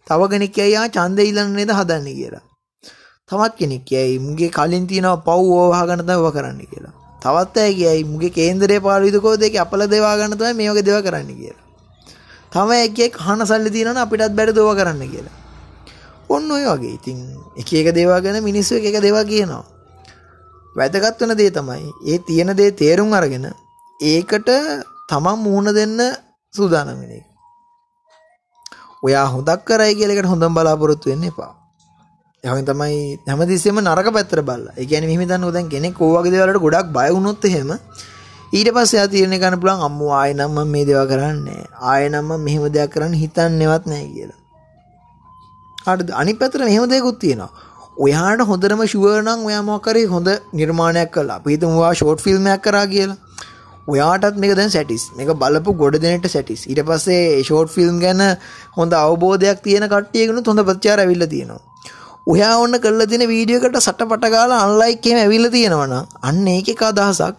තව 0.08 0.30
කෙනෙක් 0.32 0.54
කියයි 0.58 0.78
ආ 0.78 0.88
ඡන්දේ 0.90 1.26
ඊළඟ 1.30 1.58
නේද 1.58 1.74
හදන්නේ 1.80 2.16
කියලා. 2.20 2.44
තවත් 3.30 3.54
කෙනෙක් 3.60 3.84
කියයි 3.90 4.20
මුගේ 4.28 4.52
කලින් 4.58 4.86
තියෙනවා 4.88 5.24
පව් 5.26 5.42
ඕව 5.58 5.74
වහගන්න 5.74 6.06
තමයි 6.06 6.20
ඔව 6.22 6.30
කරන්න 6.38 6.62
කියලා. 6.72 6.94
තවත් 7.24 7.58
අය 7.66 7.74
කියයි 7.74 8.04
මුගේ 8.12 8.32
කේන්දරයේ 8.38 8.86
පාළුවිද 8.88 9.18
කෝද 9.26 9.42
එකේ 9.42 9.64
අපල 9.66 9.88
දේවා 9.90 10.16
ගන්න 10.20 10.38
තමයි 10.40 10.54
මේ 10.54 10.70
වගේ 10.72 10.86
දේවා 10.88 11.06
කරන්න 11.08 11.36
කියලා. 11.42 11.64
තම 12.54 12.70
එක්කෙක් 12.86 13.22
අහන 13.22 13.46
සල්ලි 13.48 13.70
තියෙනවනේ 13.76 14.06
අපිටත් 14.06 14.34
බැරි 14.38 14.54
දෝව 14.54 14.72
කරන්න 14.78 15.06
කියලා. 15.14 15.38
ඔන්න 16.30 16.52
ඔය 16.52 16.64
වගේ. 16.66 16.94
ඉතින් 16.98 17.18
එක 17.58 17.70
එක 17.74 17.90
දේවල් 17.96 18.22
ගැන 18.22 18.44
මිනිස්සු 18.44 18.76
එක 18.76 18.86
එක 18.90 19.02
දේවල් 19.02 19.26
කියනවා. 19.26 19.64
වැදගත් 20.76 21.20
වෙන 21.22 21.38
දේ 21.38 21.52
තමයි 21.52 21.88
ඒ 22.06 22.20
තියෙන 22.20 22.56
දේ 22.56 22.72
තේරුම් 22.72 23.14
අරගෙන 23.14 23.48
ඒකට 24.00 24.50
තමන් 25.10 25.40
මුහුණ 25.46 25.74
දෙන්න 25.74 25.98
සූදානම් 26.54 27.00
වෙන 27.02 27.12
එක. 27.12 27.26
ඔයා 29.04 29.28
හොදක් 29.28 29.66
කරයි 29.66 29.96
කියලා 29.96 30.16
එකට 30.16 30.32
හොඳම 30.32 30.54
බලාපොරොත්තු 30.54 31.10
වෙන්න 31.12 31.24
එපා. 31.24 31.52
එහෙනම් 32.44 32.66
තමයි 32.66 33.20
හැමතිස්සෙම 33.28 33.80
නරක 33.80 34.14
පැත්තට 34.14 34.42
බලලා. 34.42 34.74
ඒ 34.78 34.86
කියන්නේ 34.86 35.10
මෙහෙම 35.10 35.30
දන්නෝ 35.30 35.52
දැන් 35.52 35.70
කෙනෙක් 35.70 36.00
ඕවගේ 36.00 36.32
දේවල් 36.32 36.50
වලට 36.50 36.64
ගොඩක් 36.66 36.94
බය 36.98 37.10
වුණොත් 37.12 37.46
එහෙම 37.46 37.72
ඊට 38.52 38.70
පස්සේ 38.76 39.00
එයා 39.00 39.12
තීරණය 39.14 39.38
ගන්න 39.38 39.62
පුළුවන් 39.62 39.86
අම්මෝ 39.88 40.12
ආයෙ 40.14 40.34
නම් 40.34 40.52
මම 40.54 40.72
මේ 40.74 40.86
දේවල් 40.86 41.08
කරන්නේ 41.12 41.64
ආයෙ 41.84 42.08
නම් 42.10 42.26
මම 42.26 42.46
මෙහෙම 42.46 42.64
දෙයක් 42.76 42.94
කරන්න 42.94 43.20
හිතන්නේවත් 43.22 43.86
නැහැ 43.86 44.10
කියලා. 44.14 44.39
හරිද? 45.92 46.14
අනිත් 46.14 46.40
පැත්තට 46.40 46.66
මෙහෙම 46.66 46.90
දෙයක්ත් 46.90 47.20
තියෙනවා. 47.20 47.50
ඔයාට 47.98 48.46
හොඳටම 48.50 48.84
ෂුවර් 48.86 49.18
නම් 49.22 49.48
ඔයා 49.48 49.64
මොකක් 49.64 49.88
හරි 49.88 50.06
හොඳ 50.08 50.30
නිර්මාණයක් 50.54 51.12
කළා. 51.12 51.40
අපි 51.40 51.56
හිතමු 51.56 51.82
ඔයා 51.82 51.96
ෂෝට් 51.96 52.26
ෆිල්ම් 52.28 52.48
එකක් 52.48 52.64
කරා 52.64 52.86
කියලා. 52.88 53.18
ඔයාටත් 53.88 54.38
මේක 54.42 54.54
දැන් 54.56 54.72
සැටිස් 54.72 55.04
මේක 55.18 55.32
බලපු 55.36 55.74
ගොඩ 55.76 55.98
දෙනට 56.04 56.28
සැටිස් 56.28 56.62
ඊට 56.66 56.82
පස්සේ 56.88 57.24
ෂෝට් 57.40 57.74
ෆිල්ම් 57.76 57.98
ගැන 58.04 58.22
හොඳ 58.78 58.94
අවබෝධයක් 59.00 59.66
තියෙන 59.66 59.86
කට්ටියගෙන 59.88 60.42
හොඳ 60.44 60.64
ප්‍රචාර 60.70 61.00
ඇවිල්ල 61.00 61.26
තියෙනවා 61.28 61.62
ඔයා 62.28 62.54
ඔන්න 62.64 62.80
කල්ල 62.80 63.06
තින 63.08 63.26
වීඩියකට 63.26 63.78
සට 63.82 64.10
පටගාල 64.10 64.56
අන්ලයික්කෙම 64.56 65.20
ඇවිල්ල 65.20 65.50
තියෙනවන 65.50 65.96
අන්න 66.24 66.48
ඒක 66.48 66.74
එක 66.76 66.84
අදහසක් 66.84 67.38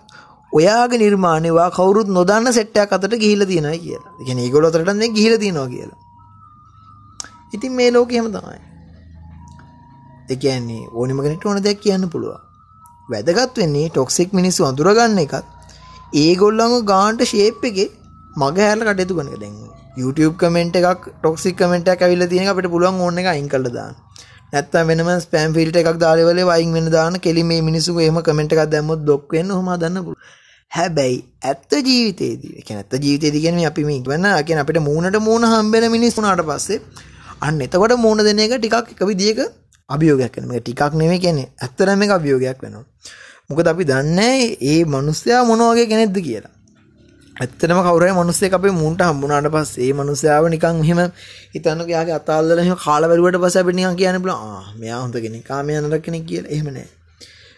ඔයාගේ 0.52 1.02
නිර්මාණයවා 1.04 1.70
කවුරුත් 1.70 2.08
නොදන්න 2.10 2.52
සෙට්ටයක් 2.52 2.94
අතට 2.96 3.18
ගිහිල 3.24 3.46
තියෙන 3.46 3.68
කියලා 3.78 4.14
ගැන 4.28 4.46
ගොලොතරටන්න 4.50 5.18
ගිහිල 5.18 5.36
තියෙනවා 5.38 5.68
කියලා 5.74 5.98
ඉතින් 7.52 7.72
මේ 7.72 7.90
ලෝක 7.90 8.12
හෙම 8.12 8.28
තමයි 8.32 8.60
එකන්නේ 10.28 10.82
ඕනිමගෙනට 10.92 11.46
ඕන 11.46 11.62
දෙයක් 11.62 11.80
කියන්න 11.80 12.06
පුළුවන් 12.08 12.42
වැදගත් 13.08 13.56
වෙන්නේ 13.56 13.88
ටොක්සික් 13.88 14.30
මිනිස්සු 14.32 14.66
අඳුරගන්න 14.66 15.18
එකත් 15.18 15.46
ඒගොල්ලඟ 16.16 16.76
ගාන්ට 16.84 17.22
ශේප් 17.24 17.64
එක 17.64 17.78
මග 18.36 18.56
හැල 18.60 18.82
කටයුතු 18.82 19.14
කනක 19.16 19.40
දැන් 19.40 19.56
YouTube 19.96 20.34
කමෙන්ට් 20.36 20.76
එකක් 20.76 21.08
ටොක්සික් 21.14 21.56
කමෙන්ට් 21.56 21.88
එකක් 21.88 22.02
ඇවිල්ලා 22.02 22.30
තියෙන 22.30 22.44
එක 22.44 22.52
අපිට 22.52 22.70
පුළුවන් 22.70 23.00
ඕන 23.00 23.18
එක 23.18 23.26
අයින් 23.26 23.48
කරලා 23.48 23.72
දාන්න. 23.72 23.94
නැත්තම් 24.52 24.90
වෙනම 24.90 25.10
ස්පෑම් 25.20 25.56
ෆිල්ටර් 25.56 25.80
එකක් 25.82 25.98
දාලා 25.98 26.28
වලේ 26.28 26.46
වයින් 26.46 26.72
වෙන 26.72 26.90
දාන්න 26.90 27.18
කෙලි 27.18 27.42
මේ 27.44 27.62
මිනිස්සු 27.62 27.98
එහෙම 27.98 28.20
කමෙන්ට් 28.22 28.54
එකක් 28.54 28.70
දැම්මොත් 28.70 29.02
ඩොක් 29.02 29.34
වෙන්න 29.34 29.50
ඔහොම 29.50 29.70
හදන්න 29.72 30.04
පුළුවන්. 30.04 30.22
හැබැයි 30.72 31.18
ඇත්ත 31.44 31.72
ජීවිතේදී 31.82 32.52
ඒ 32.52 32.62
කියන්නේ 32.62 32.84
ඇත්ත 32.84 33.04
ජීවිතේදී 33.04 33.40
කියන්නේ 33.40 33.66
අපි 33.66 33.84
මේ 33.84 34.02
වෙන 34.06 34.26
කියන්නේ 34.40 34.64
අපිට 34.64 34.80
මූණට 34.80 35.18
මූණ 35.20 35.46
හම්බෙන 35.46 35.86
මිනිස්සුනාට 35.90 36.44
පස්සේ 36.46 36.80
අන්න 37.40 37.60
එතකොට 37.60 37.96
මූණ 38.04 38.24
දෙන 38.24 38.38
එක 38.38 38.54
ටිකක් 38.58 38.94
එක 38.94 39.02
විදියක 39.10 39.40
අභියෝගයක් 39.88 40.34
වෙනවා. 40.36 40.52
මේක 40.52 40.64
ටිකක් 40.64 40.92
නෙමෙයි 40.94 41.20
කියන්නේ 41.20 41.48
ඇත්තටම 41.58 41.98
මේක 41.98 42.12
අභියෝගයක් 42.18 42.58
වෙනවා. 42.62 42.84
මොකද 43.48 43.66
අපි 43.66 43.84
දන්නේ 43.84 44.56
ඒ 44.62 44.84
මිනිස්සයා 44.84 45.44
මොන 45.44 45.62
වගේ 45.68 45.86
කෙනෙක්ද 45.86 46.18
කියලා. 46.26 46.52
ඇත්තටම 47.36 47.80
කවුරුහරි 47.86 48.12
මිනිස්සෙක් 48.12 48.54
අපේ 48.58 48.72
මූන්ට 48.72 49.02
හම්බුනාට 49.02 49.48
පස්සේ 49.54 49.88
ඒ 49.88 49.94
මිනිස්සයාව 50.00 50.44
නිකන් 50.54 50.76
මෙහෙම 50.80 51.00
හිතන්නකෝ 51.54 51.90
යාගේ 51.96 52.16
අතාල්ලලා 52.20 52.62
එහෙම 52.64 52.78
කාලා 52.84 53.10
බැලුවට 53.10 53.40
පස්සේ 53.44 53.62
අපිට 53.62 53.78
නිකන් 53.80 53.96
කියන්න 54.00 54.22
පුළුවන් 54.22 54.46
ආ 54.50 54.62
මෙයා 54.80 55.00
හොඳ 55.02 55.16
කෙනෙක් 55.24 55.50
ආ 55.50 55.62
මෙයා 55.62 55.82
නරක 55.82 56.04
කෙනෙක් 56.06 56.24
කියලා. 56.28 56.52
එහෙම 56.54 56.68
නෑ. 56.76 56.88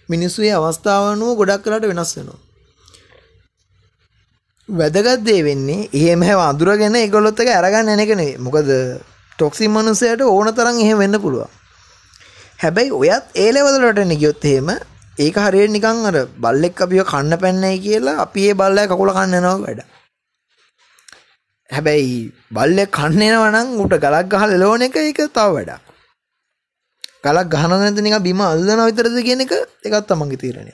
මිනිස්සු 0.08 0.48
ඒ 0.48 0.56
අවස්ථාව 0.58 1.12
අනුව 1.12 1.36
ගොඩක් 1.40 1.66
වෙලාට 1.66 1.88
වෙනස් 1.90 2.12
වෙනවා. 2.18 2.40
වැදගත් 4.68 5.24
දේ 5.28 5.40
වෙන්නේ 5.48 5.88
එහෙම 5.92 6.20
හැව 6.28 6.40
අඳුරගෙන 6.50 6.94
ඒගොල්ලොත් 6.96 7.40
එක 7.42 7.50
අරගන්න 7.60 7.92
යන 7.94 8.04
එක 8.04 8.12
නෙවෙයි. 8.20 8.38
මොකද 8.46 8.70
ටොක්සික් 9.36 9.70
මිනිස්සයාට 9.70 10.22
ඕන 10.22 10.54
තරම් 10.54 10.80
එහෙම 10.84 10.98
වෙන්න 10.98 11.20
පුළුවන්. 11.24 11.50
හැබැයි 12.62 12.90
ඔයත් 12.92 13.24
ඒ 13.34 13.50
ලෙවල් 13.54 13.78
වලට 13.82 14.04
එන්න 14.04 14.18
ගියොත් 14.22 14.44
එහෙම 14.44 14.68
ඒක 15.18 15.36
හරියට 15.36 15.72
නිකන් 15.76 16.06
අර 16.08 16.16
බල්ලෙක් 16.44 16.82
අපිව 16.84 17.04
කන්න 17.04 17.38
පැන්නයි 17.42 17.78
කියලා 17.86 18.20
අපි 18.24 18.48
ඒ 18.48 18.58
බල්ලයා 18.60 18.90
කකුල 18.90 19.12
කන්න 19.16 19.38
යනවා 19.38 19.58
වැඩ. 19.64 19.80
හැබැයි 21.70 22.18
බල්ලෙක් 22.50 22.90
කන්න 22.98 23.22
එනවා 23.28 23.50
නම් 23.54 23.80
උට 23.84 23.96
ගලක් 24.04 24.28
ගහලා 24.32 24.52
එලවන 24.58 24.86
එක 24.88 24.96
ඒක 24.98 25.20
තව 25.28 25.48
වැඩක්. 25.56 25.82
ගලක් 27.24 27.48
ගහනවා 27.52 27.80
නැත්නම් 27.80 28.06
නිකන් 28.06 28.22
බිම 28.28 28.40
අල්ලනවා 28.42 28.88
විතරද 28.90 29.18
කියන 29.26 29.44
එක 29.44 29.52
ඒකත් 29.56 30.08
තමන්ගේ 30.08 30.42
තීරණය. 30.42 30.72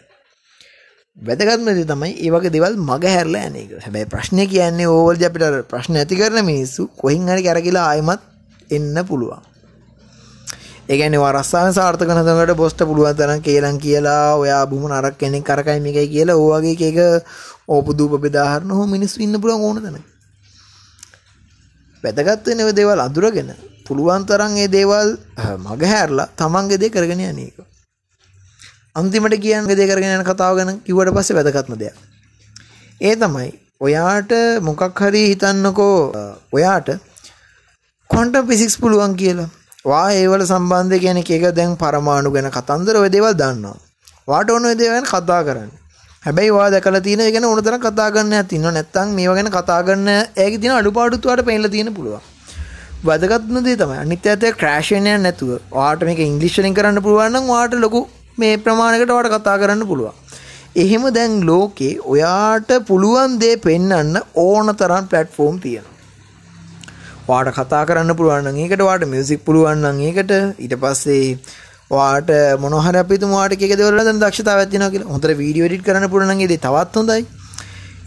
වැදගත්ම 1.17 1.69
දේ 1.69 1.85
තමයි 1.85 2.15
මේ 2.15 2.33
වගේ 2.35 2.55
දේවල් 2.55 2.75
මග 2.79 3.05
හැරලා 3.15 3.47
යන 3.49 3.57
එක. 3.63 3.71
හැබැයි 3.85 4.11
ප්‍රශ්නේ 4.13 4.47
කියන්නේ 4.53 4.89
ඕවලදී 4.95 5.29
අපිට 5.29 5.69
ප්‍රශ්න 5.71 5.99
ඇති 6.01 6.21
කරන 6.21 6.45
මිනිස්සු 6.47 6.91
කොහෙන් 7.01 7.31
හරි 7.33 7.43
කරකිලා 7.47 7.87
ආයෙමත් 7.91 8.23
එන්න 8.71 8.97
පුළුවන්. 9.05 9.43
ඒගැන 10.89 11.17
රස්සාන 11.31 11.73
සාර්ථක 11.73 12.09
නතකට 12.09 12.57
බොස්ට 12.57 12.81
පුළුවන් 12.81 13.17
තරන් 13.17 13.41
කියලන් 13.41 13.79
කියලා 13.79 14.37
ඔයා 14.37 14.67
බුම 14.67 14.85
නරක් 14.89 15.19
කෙනෙක් 15.19 15.45
කරකයි 15.45 15.81
මේකයි 15.81 16.09
කියලා 16.09 16.37
ඕවගේ 16.37 16.91
එක 16.91 16.99
ඕප 17.69 17.87
දූප 17.93 18.21
බෙදාහරන 18.21 18.71
හෝ 18.71 18.87
මිනිස් 18.87 19.17
ඉන්න 19.19 19.41
පුළුවන් 19.41 19.63
ඕන 19.63 19.83
තන 19.83 19.99
වැදගත්වනව 22.05 22.71
දේවල් 22.73 23.01
අදුරගෙන 23.01 23.51
පුළුවන් 23.87 24.25
තරන් 24.25 24.57
ඒ 24.57 24.69
දේවල් 24.69 25.17
මග 25.59 25.83
හැරලා 25.85 26.29
තමන්ගේ 26.37 26.81
දේ 26.81 26.91
කරගෙන 26.91 27.25
යනක 27.27 27.69
අන්තිමට 28.95 29.37
කියන් 29.39 29.67
ගෙදේ 29.67 29.87
කරගෙන 29.87 30.17
යන 30.17 30.25
කතාව 30.27 30.57
ගැන 30.59 30.81
කිවට 30.83 31.13
පස්සේ 31.15 31.37
වැදගත්ම 31.37 31.75
දෙයක්. 31.77 31.95
ඒ 33.01 33.15
තමයි 33.17 33.51
ඔයාට 33.81 34.33
මොකක් 34.61 35.01
හරි 35.01 35.23
හිතන්නකෝ 35.31 35.97
ඔයාට 36.53 36.89
කොන්ට 38.19 38.37
පිසික්ස් 38.47 38.75
පුළුවන් 38.83 39.13
කියලා 39.19 39.49
වා 39.85 40.07
ඒවල 40.21 40.43
සම්බන්ධ 40.45 41.03
කියන 41.03 41.19
එක 41.21 41.45
දැන් 41.59 41.75
පරමාණු 41.83 42.31
ගැන 42.37 42.49
කතන්දර 42.57 42.97
ඔය 43.01 43.11
දේවල් 43.15 43.35
දන්නවා. 43.41 43.77
වාට 44.31 44.49
ඕන 44.55 44.65
ඔය 44.71 44.75
දේවල් 44.81 44.95
ගැන 44.95 45.07
කතා 45.11 45.43
කරන්න. 45.49 45.69
හැබැයි 46.23 46.55
වා 46.57 46.67
දැකලා 46.75 47.03
තියෙන 47.07 47.21
ඒ 47.21 47.29
ගැන 47.35 47.47
ඕන 47.49 47.61
තරම් 47.67 47.83
කතා 47.85 48.09
කරන්න 48.15 48.33
නැතිව 48.35 48.65
නැත්තම් 48.69 49.13
මේවා 49.19 49.37
ගැන 49.39 49.51
කතා 49.57 49.77
කරන්න 49.89 50.11
ඒකේ 50.45 50.59
තියෙන 50.63 50.75
අඩුපාඩුත් 50.79 51.29
වාට 51.31 51.43
පේන්න 51.49 51.69
තියෙන 51.75 51.91
පුළුවන්. 51.99 52.25
වැදගත්ම 53.09 53.61
දේ 53.67 53.77
තමයි 53.83 53.99
අනිත් 53.99 54.23
පැත්තේ 54.25 54.53
ක්‍රෑෂ් 54.63 54.91
වෙන්නේ 54.95 55.19
නැතුව 55.27 55.53
වාට 55.77 56.03
මේක 56.09 56.23
ඉංග්‍රීසි 56.27 56.63
වලින් 56.63 56.79
කරන්න 56.79 57.03
පුළුවන් 57.05 57.31
නම් 57.33 57.47
වාට 57.53 57.77
ලොකු 57.85 58.01
මේ 58.37 58.57
ප්‍රමාණයකට 58.65 59.15
වාට 59.17 59.31
කතා 59.37 59.57
කරන්න 59.63 59.85
පුළුවන්. 59.93 60.17
එහෙම 60.83 61.07
දැන් 61.19 61.39
ලෝකේ 61.51 61.95
ඔයාට 62.15 62.75
පුළුවන් 62.91 63.39
දේ 63.45 63.55
පෙන්වන්න 63.69 64.21
ඕන 64.47 64.75
තරම් 64.83 65.07
ප්ලැට්ෆෝම් 65.13 65.63
තියෙනවා. 65.67 65.98
වාට 67.29 67.55
කතා 67.55 67.83
කරන්න 67.85 68.19
පුළුවන් 68.19 68.53
ඒකට 68.57 68.85
වාට 68.89 69.09
මියසික් 69.15 69.45
පුළුවන් 69.45 70.03
ඒකට 70.03 70.33
ඊට 70.59 70.77
පස්සේ 70.83 71.25
වාට 71.91 72.31
මොනහර 72.61 73.03
අපිතු 73.03 73.35
වාට 73.35 73.59
එක 73.59 73.75
දෙවල 73.75 74.01
දක්ෂතාව 74.15 74.65
ඇතින 74.65 74.87
කියලා 74.95 75.13
හොඳට 75.15 75.37
වීඩියෝ 75.43 75.69
එඩිට් 75.69 75.85
කරන්න 75.85 76.13
පුළුවන් 76.15 76.47
ඒද 76.47 76.57
තවත් 76.59 77.03
හොඳයි 77.03 77.27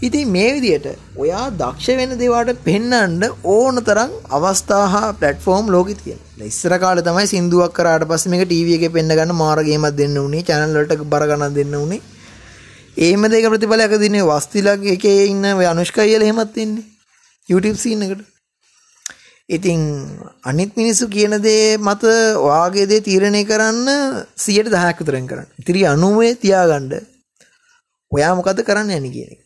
ඉතින් 0.02 0.30
මේ 0.30 0.48
විදියට 0.54 0.86
ඔයා 1.16 1.44
දක්ෂ 1.58 1.96
වෙන 1.98 2.14
දේවාට 2.20 2.48
පෙන්වන්න 2.64 3.20
ඕන 3.46 3.76
තරම් 3.88 4.14
අවස්ථා 4.30 4.86
හා 4.94 5.12
ප්ලැට්ෆෝම් 5.12 5.70
ලෝකෙ 5.70 5.94
තියෙනවා. 5.94 6.46
ඉස්සර 6.46 6.74
කාලේ 6.78 7.04
තමයි 7.08 7.26
සින්දුවක් 7.26 7.76
කරාට 7.76 8.04
පස්සේ 8.04 8.32
මේක 8.32 8.42
ටීවී 8.44 8.78
එකේ 8.78 8.94
පෙන්න 8.96 9.12
ගන්න 9.12 9.34
මාර 9.34 9.62
ගේමක් 9.62 9.94
දෙන්න 10.00 10.18
උනේ, 10.18 10.42
channel 10.42 10.74
වලට 10.76 11.06
බර 11.06 11.26
ගණන් 11.30 11.54
දෙන්න 11.54 11.76
උනේ. 11.76 12.00
එහෙම 12.98 13.28
දෙයක 13.30 13.46
ප්‍රතිඵලයක් 13.46 13.94
දිනේ 14.04 14.26
වස්තිලක් 14.30 14.90
එකේ 14.96 15.16
ඉන්න 15.26 15.46
ඔය 15.52 15.66
අනුෂ්කා 15.66 16.08
කියලා 16.10 16.28
එහෙමත් 16.28 16.58
ඉන්නේ. 16.58 16.84
YouTube 17.48 17.78
scene 17.78 18.04
එකට. 18.04 18.31
ඉතින් 19.52 19.80
අනිත් 20.44 20.72
මිනිස්සු 20.80 21.08
කියන 21.14 21.34
දේ 21.46 21.76
මත 21.78 22.02
ඔයාගේ 22.46 22.86
දේ 22.90 23.04
තීරණය 23.08 23.42
කරන්න 23.50 23.88
110ක් 24.38 24.98
විතරෙන් 25.00 25.26
කරන්න. 25.30 25.48
ඉතිරි 25.60 25.82
90 25.84 26.40
තියාගන්න. 26.42 26.92
ඔයා 28.12 28.32
මොකද 28.38 28.62
කරන්න 28.68 28.96
යන්නේ 28.98 29.14
කියන 29.16 29.30
එක. 29.34 29.40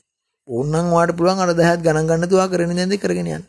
ඕනනම් 0.49 0.95
ඔයාට 0.97 1.17
පුළුවන් 1.19 1.43
අර 1.45 1.53
10ක් 1.53 1.83
ගණන් 1.85 2.09
ගන්න 2.11 2.31
තුවා 2.33 2.49
කරගෙන 2.53 2.79
යන 2.79 2.93
දේ 2.93 3.03
කරගෙන 3.05 3.31
යන්න. 3.37 3.45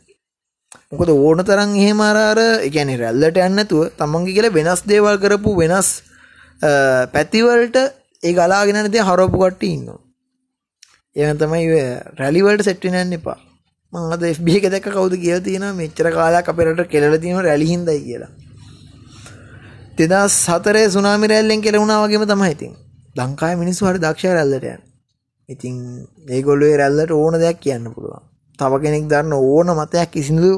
මොකද 0.92 1.10
ඕන 1.14 1.46
තරම් 1.48 1.78
එහෙම 1.84 2.02
අර 2.02 2.18
අර 2.24 2.40
ඒ 2.42 2.70
කියන්නේ 2.76 3.02
රැල්ලට 3.04 3.38
යන්නේ 3.38 3.58
නැතුව 3.60 3.94
තමන්ගේ 4.00 4.36
කියලා 4.38 4.58
වෙනස් 4.58 4.82
දේවල් 4.92 5.18
කරපු 5.24 5.56
වෙනස් 5.62 5.90
පැති 7.14 7.46
වලට 7.48 7.78
ඒ 8.24 8.34
ගලාගෙන 8.38 8.82
යන 8.82 8.92
දේ 8.96 9.08
හරවපු 9.10 9.38
කට්ටිය 9.44 9.74
ඉන්නවා. 9.78 10.00
එහෙනම් 11.16 11.38
තමයි 11.42 11.66
රැලි 12.20 12.42
වලට 12.48 12.68
සෙට් 12.68 12.88
වෙන්න 12.88 13.04
යන්න 13.04 13.20
එපා. 13.20 13.38
මං 13.94 14.14
අද 14.14 14.24
FB 14.30 14.48
එක 14.58 14.66
දැක්ක 14.68 14.90
කවුද 14.90 15.14
කියලා 15.16 15.44
තියෙනවා 15.44 15.76
මෙච්චර 15.76 16.08
කාලයක් 16.12 16.50
අපේ 16.52 16.66
රටට 16.66 16.92
කෙලලා 16.92 17.20
තියෙනවා 17.20 17.46
රැලි 17.48 17.68
හින්දායි 17.72 18.02
කියලා. 18.04 18.32
2004 19.98 20.90
සුනාමි 20.90 21.28
රැල්ලෙන් 21.28 21.62
කෙලුණා 21.62 22.02
වගේම 22.04 22.26
තමයි 22.26 22.52
ඉතින්. 22.56 22.74
ලංකාවේ 23.16 23.60
මිනිස්සු 23.64 23.88
හරි 23.88 24.00
දක්ෂයි 24.00 24.34
රැල්ලට 24.38 24.66
යන්න. 24.66 24.84
ඉතින් 25.50 25.76
මේගොල්ලෝ 26.28 26.68
ඒ 26.68 26.78
රැල්ලට 26.78 27.12
ඕන 27.12 27.40
දෙයක් 27.44 27.60
කියන්න 27.60 27.88
පුළුවන්. 27.94 28.24
තව 28.60 28.82
කෙනෙක් 28.84 29.08
දන්න 29.08 29.34
ඕන 29.34 29.72
මතයක් 29.80 30.12
කිසිදු 30.12 30.52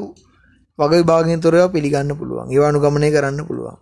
වග 0.78 0.92
විභාගයෙන් 0.92 1.40
තොරව 1.40 1.70
පිළිගන්න 1.72 2.12
පුළුවන්. 2.16 2.50
ඒව 2.50 2.64
අනුගමනය 2.64 3.08
කරන්න 3.14 3.46
පුළුවන්. 3.46 3.78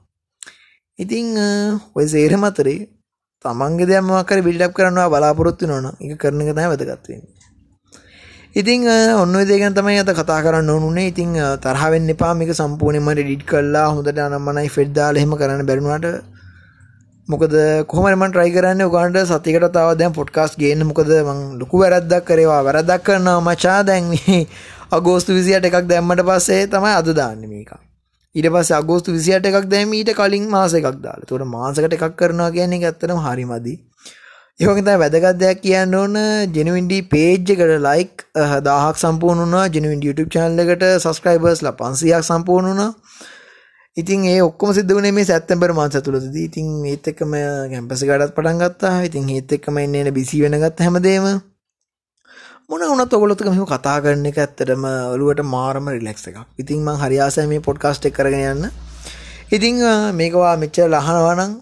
ඉතින් 0.98 1.26
ඔය 1.96 2.06
සේරම 2.06 2.44
අතරේ 2.44 2.78
තමන්ගේ 3.44 3.88
දෙයක් 3.90 4.04
මොකක් 4.04 4.30
හරි 4.30 4.42
බිල්ඩ් 4.42 4.62
අප් 4.62 4.72
කරනවා 4.76 5.08
බලාපොරොත්තු 5.08 5.64
වෙනවනම් 5.64 5.96
ඒක 6.02 6.18
කරන 6.22 6.40
එක 6.42 6.50
තමයි 6.52 6.70
වැදගත් 6.72 7.08
වෙන්නේ. 7.10 7.37
ඉතිං 8.54 8.88
ඔන්න 9.14 9.32
දේගන් 9.44 9.74
තමයි 9.74 10.00
අත 10.00 10.08
කතා 10.10 10.40
කරන්න 10.40 10.70
ඕනුනේ 10.70 11.08
ඉතිං 11.08 11.34
තරහවෙන්න 11.60 12.08
එපා. 12.08 12.34
මේක 12.34 12.50
සම්පූර්ණයම 12.50 13.10
ඩිඩ් 13.10 13.44
කල්ලා 13.44 13.92
හොඳට 13.92 14.18
අනම්මනයි 14.18 14.68
ෆෙඩ්දාල 14.68 15.16
එහෙම 15.16 15.32
කරන්න 15.32 15.66
බැරුණට 15.66 16.24
මොකද 17.28 17.52
කොහමරම 17.86 18.24
ට්‍රයි 18.24 18.50
කරන්න? 18.50 18.80
ඔගන්ට 18.82 19.20
සතිකට 19.22 19.68
තාව 19.70 19.92
දැන් 19.94 20.12
පොඩ්කාස් 20.12 20.56
ගේන්න. 20.56 20.82
මොකද 20.82 21.12
මං 21.20 21.58
ලොකු 21.60 21.76
වැරද්දක් 21.78 22.24
කරවා 22.24 22.62
වැරදක් 22.64 23.04
කරන්නා 23.04 23.40
මචා. 23.40 23.82
දැන්න්නේ 23.84 24.46
අගෝස්තු 24.96 25.36
විසියට 25.36 25.68
එකක් 25.68 25.84
දැම්මට 25.84 26.24
පස්සේ 26.24 26.66
තමයි 26.68 26.94
අද 26.94 27.12
දාන්න 27.12 27.44
මේක. 27.46 27.76
ඊට 28.34 28.48
පස්ස 28.48 28.72
අගෝස්තු 28.72 29.12
විසියට 29.12 29.44
එකක් 29.44 29.68
දැම 29.68 29.92
ඊට 29.92 30.14
කලින් 30.16 30.48
මාස 30.48 30.72
එකක් 30.72 30.96
දාල. 30.98 31.20
තොට 31.28 31.44
මාසකට 31.46 31.92
එකක් 31.92 32.16
කරනවා 32.16 32.50
කියන්නේ 32.50 32.86
ඇත්තනම් 32.86 33.20
හරිමදී 33.20 33.76
ඒවගත 34.60 34.88
වැදගත් 35.00 35.36
දෙයක් 35.40 35.60
කියන්න 35.62 35.92
ඕන. 35.94 36.16
ජෙනවින්ඩී 36.54 37.02
පේජ් 37.10 37.34
එකට 37.34 37.74
ලයික් 37.80 38.24
දාහක් 38.62 38.96
සම්පූර්ණුනා 38.98 39.66
ජෙනවින් 39.68 40.00
YouTube 40.02 40.32
චනල් 40.34 40.62
එකට 40.64 40.82
සස්ක්‍රයිබර්ස් 40.98 41.62
ල 41.62 41.68
පන්සියක් 41.80 42.26
සම්පූර්ණුනා 42.26 42.88
ඉතින් 43.96 44.24
ඒ 44.24 44.40
ඔක්කොම 44.42 44.72
සිදුවනේ 44.74 45.12
මේ 45.12 45.28
සැත්තැම්බර් 45.28 45.74
මාස 45.78 45.94
තුළද 46.00 46.34
ඉතින් 46.38 46.72
ඒත් 46.86 47.06
එක්කම 47.12 47.36
කැම්පසි 47.70 48.08
කටත් 48.08 48.34
පටන් 48.34 48.58
ගත්තා. 48.62 48.96
ඉතින් 49.02 49.30
ඒත් 49.30 49.54
එක්කම 49.58 49.78
එන්න 49.78 50.10
බිසි 50.18 50.42
වෙනගත් 50.42 50.82
හැමදේම. 50.86 51.28
මොන 52.68 52.84
වුණත් 52.84 53.14
ඔගොල්ලොත් 53.14 53.46
මෙහෙම 53.46 53.70
කතා 53.74 53.94
කරන 54.00 54.26
එක 54.26 54.38
ඇත්තටම 54.38 54.90
ඔළුවට 55.14 55.44
මාරම 55.46 55.92
රිලැක්ස් 55.94 56.28
එකක්. 56.32 56.42
ඉතින් 56.58 56.82
මං 56.82 56.98
හරි 57.04 57.22
ආසයි 57.22 57.46
මේ 57.46 57.62
පොඩ්කාස්ට් 57.68 58.10
එක 58.10 58.18
කරගෙන 58.18 58.44
යන්න. 58.50 58.74
ඉතින් 59.54 59.80
මේකවා 60.14 60.58
මෙච්චර 60.58 60.90
අහනවා 60.94 61.38
නම් 61.38 61.56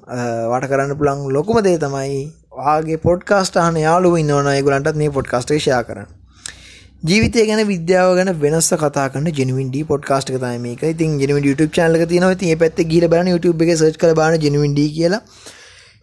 වට 0.51 0.73
කරන්න 0.73 0.99
පුළුවන් 0.99 1.33
ලොකුම 1.33 1.63
දේ 1.63 1.79
තමයි 1.79 2.19
වාගේ 2.59 2.99
පොඩ්කාස්ට් 3.07 3.57
අහන 3.63 3.77
යාළුවෝ 3.87 4.21
ඉන්නවනම් 4.23 4.49
ඒගොල්ලන්ටත් 4.53 4.99
මේ 5.03 5.11
පොඩ්කාස්ට් 5.17 5.53
එක 5.57 5.61
ෂෙයා 5.65 5.83
කරන්න. 5.89 6.09
ජීවිතය 7.09 7.45
ගැන 7.51 7.63
විද්‍යාව 7.73 8.11
ගැන 8.19 8.33
වෙනස්ස 8.45 8.71
කතා 8.83 9.07
කරන 9.15 9.29
ජෙනවින් 9.39 9.69
ඩී 9.71 9.87
පොඩ්කාස්ට් 9.93 10.33
එක 10.33 10.41
තමයි 10.43 10.61
මේක. 10.67 10.83
ඉතින් 10.95 11.21
ජෙනවින් 11.23 11.49
YouTube 11.49 11.73
channel 11.77 12.01
එක 12.01 12.09
තියෙනවා. 12.13 12.37
ඉතින් 12.39 12.53
මේ 12.53 12.61
පැත්තේ 12.65 12.89
ගිහලා 12.93 13.13
බලන්න 13.15 13.33
YouTube 13.35 13.65
එකේ 13.67 13.79
search 13.83 13.99
කරලා 14.03 14.19
බලන්න 14.21 14.45
ජෙනවින් 14.47 14.75
ඩී 14.77 14.91
කියලා. 14.99 15.23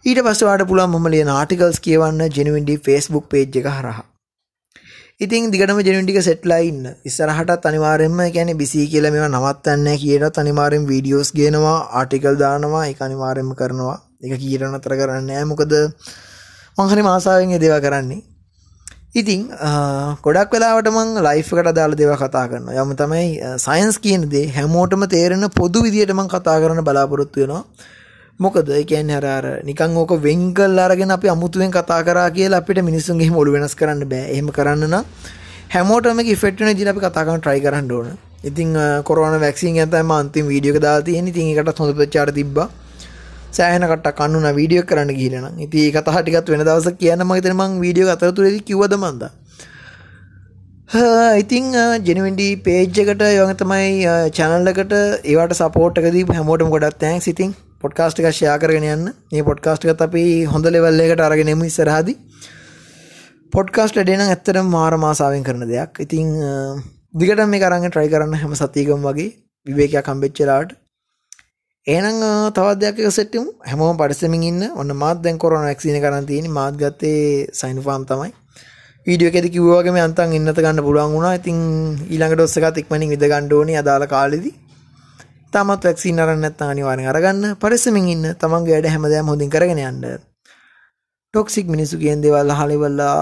ඊට 0.08 0.20
පස්සේ 0.26 0.48
ඔයාලට 0.48 0.68
පුළුවන් 0.72 0.96
මම 0.96 1.06
ලියන 1.14 1.30
ආටිකල්ස් 1.36 1.80
කියවන්න 1.86 2.26
ජෙනවින් 2.38 2.66
ඩී 2.66 2.82
Facebook 2.88 3.26
page 3.34 3.58
එක 3.62 3.70
හරහා. 3.76 4.04
ඉතින් 5.24 5.50
දිගටම 5.54 5.80
ජෙනුන් 5.86 6.06
ටික 6.06 6.20
සෙට්ලා 6.28 6.60
ඉන්න. 6.68 6.86
ඉස්සරහටත් 7.08 7.66
අනිවාර්යෙන්ම 7.70 8.20
කියන්නේ 8.36 8.58
බිසි 8.60 8.86
කියලා 8.92 9.12
මේවා 9.14 9.32
නවත්තන්නේ 9.34 9.84
නැහැ 9.84 10.00
කියනත් 10.04 10.38
අනිවාර්යෙන් 10.42 10.86
වීඩියෝස් 10.90 11.30
ගේනවා, 11.38 11.78
ආටිකල් 12.00 12.38
දානවා, 12.44 12.84
ඒක 12.90 13.02
අනිවාර්යෙන්ම 13.08 13.52
කරනවා. 13.60 13.96
ඒක 14.24 14.40
කීරණ 14.44 14.74
නතර 14.78 14.96
කරන්නේ 15.00 15.26
නැහැ. 15.28 15.50
මොකද 15.52 15.74
මං 16.78 16.88
හරි 16.90 17.02
ආසාවෙන් 17.08 17.50
ඒ 17.54 17.58
දේවල් 17.64 17.80
කරන්නේ. 17.86 18.22
ඉතින් 19.14 19.42
ගොඩක් 20.24 20.54
වෙලාවට 20.54 20.88
මං 20.90 21.10
ලයිෆ් 21.26 21.50
එකට 21.52 21.68
අදාළ 21.72 21.92
දේවල් 22.00 22.16
කතා 22.22 22.46
කරනවා. 22.50 22.82
යම 22.82 22.94
තමයි 23.00 23.26
සයන්ස් 23.66 23.98
කියන 24.04 24.24
දේ 24.32 24.46
හැමෝටම 24.56 25.04
තේරෙන 25.12 25.46
පොදු 25.58 25.82
විදියට 25.86 26.14
මං 26.14 26.30
කතා 26.32 26.56
කරන්න 26.62 26.82
බලාපොරොත්තු 26.88 27.44
වෙනවා. 27.44 27.62
මොකද 28.40 28.68
ඒ 28.68 28.82
කියන්නේ 28.90 29.18
අර 29.20 29.26
අර 29.36 29.46
නිකන් 29.70 29.96
ඕක 30.02 30.18
වෙන් 30.26 30.42
කරලා 30.58 30.86
අරගෙන 30.88 31.14
අපි 31.16 31.30
අමුතුවෙන් 31.36 31.70
කතා 31.78 32.02
කරා 32.08 32.28
කියලා 32.36 32.62
අපිට 32.64 32.82
මිනිස්සුන්ගේ 32.90 33.30
හිම 33.30 33.36
ඔළු 33.42 33.52
වෙනස් 33.56 33.78
කරන්න 33.80 34.02
බෑ. 34.12 34.26
එහෙම 34.34 34.50
කරන්න 34.56 34.86
නම් 34.90 35.04
හැමෝටම 35.74 36.16
මේක 36.18 36.34
ඉෆෙක්ට් 36.36 36.58
වෙන 36.60 36.74
විදිහට 36.74 36.92
අපි 36.94 37.04
කතා 37.06 37.24
කරන්න 37.26 37.44
try 37.44 37.58
කරන්න 37.66 37.92
ඕන. 37.98 38.08
ඉතින් 38.50 38.74
කොරෝනා 39.08 39.40
වැක්සින් 39.44 39.78
ගැන 39.78 39.90
තමයි 39.92 40.08
මම 40.08 40.16
අන්තිම 40.22 40.50
වීඩියෝ 40.52 40.76
එක 40.76 40.82
දාලා 40.86 41.06
තියෙන්නේ. 41.10 41.34
ඉතින් 41.34 41.52
ඒකටත් 41.52 41.78
හොඳ 41.84 41.94
ප්‍රචාර 42.00 42.32
තිබ්බා. 42.40 42.68
සෑහෙන 43.56 43.86
කට්ටක් 43.86 44.20
අන්නුනා 44.26 44.52
වීඩියෝ 44.58 44.84
එක 44.84 44.90
කරන්න 44.90 45.14
ගිහිල්ලා 45.18 45.42
නම්. 45.44 45.62
ඉතින් 45.66 45.86
ඒ 45.86 45.94
කතාව 45.96 46.20
ටිකත් 46.20 46.52
වෙන 46.52 46.66
දවසක් 46.68 47.00
කියන්න 47.00 47.24
මම 47.24 47.34
හිතන්නේ 47.38 47.58
මම 47.60 47.80
වීඩියෝ 47.84 48.08
එක 48.08 48.16
අතරතුරේදී 48.16 48.66
කිව්වද 48.68 48.96
මන්ද? 48.98 49.24
ඉතින් 51.42 51.64
ජෙනවින්ඩි 52.06 52.48
පේජ් 52.64 52.82
එකට 53.04 53.22
යවග 53.28 53.52
තමයි 53.60 53.86
චැනල් 54.38 54.72
එකට 54.72 54.92
ඒවට 55.32 55.54
සපෝට් 55.60 56.00
එක 56.00 56.10
දීපු 56.16 56.36
හැමෝටම 56.38 56.74
ගොඩක් 56.74 56.98
තෑන්ක්ස් 57.00 57.30
ඉතින් 57.32 57.54
පොඩ්කාස්ට් 57.82 58.20
එක 58.20 58.28
ෂෙයා 58.30 58.58
කරගෙන 58.58 58.86
යන්න. 58.90 59.08
මේ 59.32 59.46
පොඩ්කාස්ට් 59.48 59.88
එකත් 59.88 60.04
අපි 60.06 60.24
හොඳ 60.52 60.70
ලෙවල් 60.74 61.00
එකකට 61.06 61.24
අරගෙන 61.28 61.52
එමු 61.54 61.70
ඉස්සරහදී. 61.70 62.16
පොඩ්කාස්ට් 63.52 63.98
වැඩේ 63.98 64.18
නම් 64.18 64.30
ඇත්තටම 64.30 64.70
මාර 64.70 64.94
මාසාවෙන් 64.98 65.44
කරන 65.48 65.66
දෙයක්. 65.72 66.00
ඉතින් 66.04 66.30
දිගටම 67.14 67.50
මේක 67.50 67.66
අරන් 67.66 67.90
try 67.90 68.06
කරන්න 68.12 68.40
හැම 68.42 68.54
සතියකම 68.60 69.04
වගේ 69.08 69.30
විවේකයක් 69.66 70.08
හම්බෙච්ච 70.12 70.40
වෙලාවට. 70.42 70.72
එහෙනම් 71.86 72.16
තවත් 72.56 72.78
දෙයක් 72.80 72.98
එක 72.98 73.12
සෙට් 73.12 73.34
වෙමු. 73.34 73.52
හැමෝම 73.60 73.96
පරිස්සමින් 73.96 74.42
ඉන්න. 74.42 74.62
ඔන්න 74.80 74.90
මාත් 74.96 75.20
දැන් 75.22 75.38
කොරෝනා 75.38 75.68
වැක්සින් 75.68 75.96
එක 75.98 76.02
කරන් 76.04 76.26
තියෙන්නේ. 76.26 76.56
මාත් 76.58 76.74
ගත්තේ 76.80 77.48
සයිනෝෆාම් 77.52 78.06
තමයි. 78.08 78.32
වීඩියෝ 79.06 79.30
එකේදී 79.30 79.52
කිව්වා 79.56 79.80
වගේ 79.82 79.92
මේ 79.92 80.04
අන්තන් 80.08 80.32
ඉන්නත 80.32 80.60
ගන්න 80.64 80.80
පුළුවන් 80.86 81.12
වුණා. 81.14 81.34
ඉතින් 81.38 81.58
ඊළඟ 82.08 82.34
ඩෝස් 82.36 82.56
එකත් 82.58 82.80
ඉක්මනින් 82.82 83.12
විද 83.12 83.24
ගන්න 83.28 83.52
ඕනේ 83.52 83.76
අදාළ 83.82 84.06
කාලෙදී. 84.14 84.54
තාමත් 85.52 85.84
වැක්සින් 85.84 86.20
අරන් 86.24 86.40
නැත්නම් 86.40 86.72
අනිවාර්යෙන් 86.72 87.10
අරගන්න. 87.12 87.44
පරිස්සමින් 87.62 88.08
ඉන්න. 88.14 88.24
තමන්ගේ 88.40 88.74
වැඩ 88.76 88.92
හැමදාම 88.94 89.32
හොඳින් 89.32 89.52
කරගෙන 89.54 89.84
යන්න. 89.84 90.02
ටොක්සික් 91.34 91.66
මිනිස්සු 91.68 92.00
කියන 92.02 92.22
දේවල් 92.24 92.50
අහලා 92.54 92.76
ඉවරලා 92.78 93.16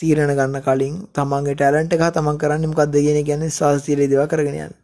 තීරණ 0.00 0.36
ගන්න 0.38 0.62
කලින් 0.66 0.96
තමන්ගේ 1.16 1.58
ටැලන්ට් 1.58 1.96
එක 1.96 2.10
තමන් 2.16 2.38
කරන්නේ 2.42 2.70
මොකක්ද 2.72 2.94
කියන 3.04 3.18
එක 3.20 3.26
කියන්නේ 3.30 3.56
සාහසීලී 3.60 4.12
දේවල් 4.12 4.30
කරගෙන 4.32 4.60
යන්න. 4.66 4.74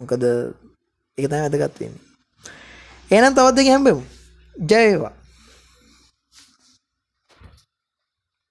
මොකද 0.00 0.22
ඒක 1.18 1.26
තමයි 1.30 1.40
වැදගත් 1.44 1.80
වෙන්නේ. 1.80 2.13
එහෙනම් 3.14 3.34
තවත් 3.34 3.56
දෙයක් 3.56 3.68
හම්බෙමු. 3.68 4.02
ජය 4.70 4.74
වේවා. 4.86 5.14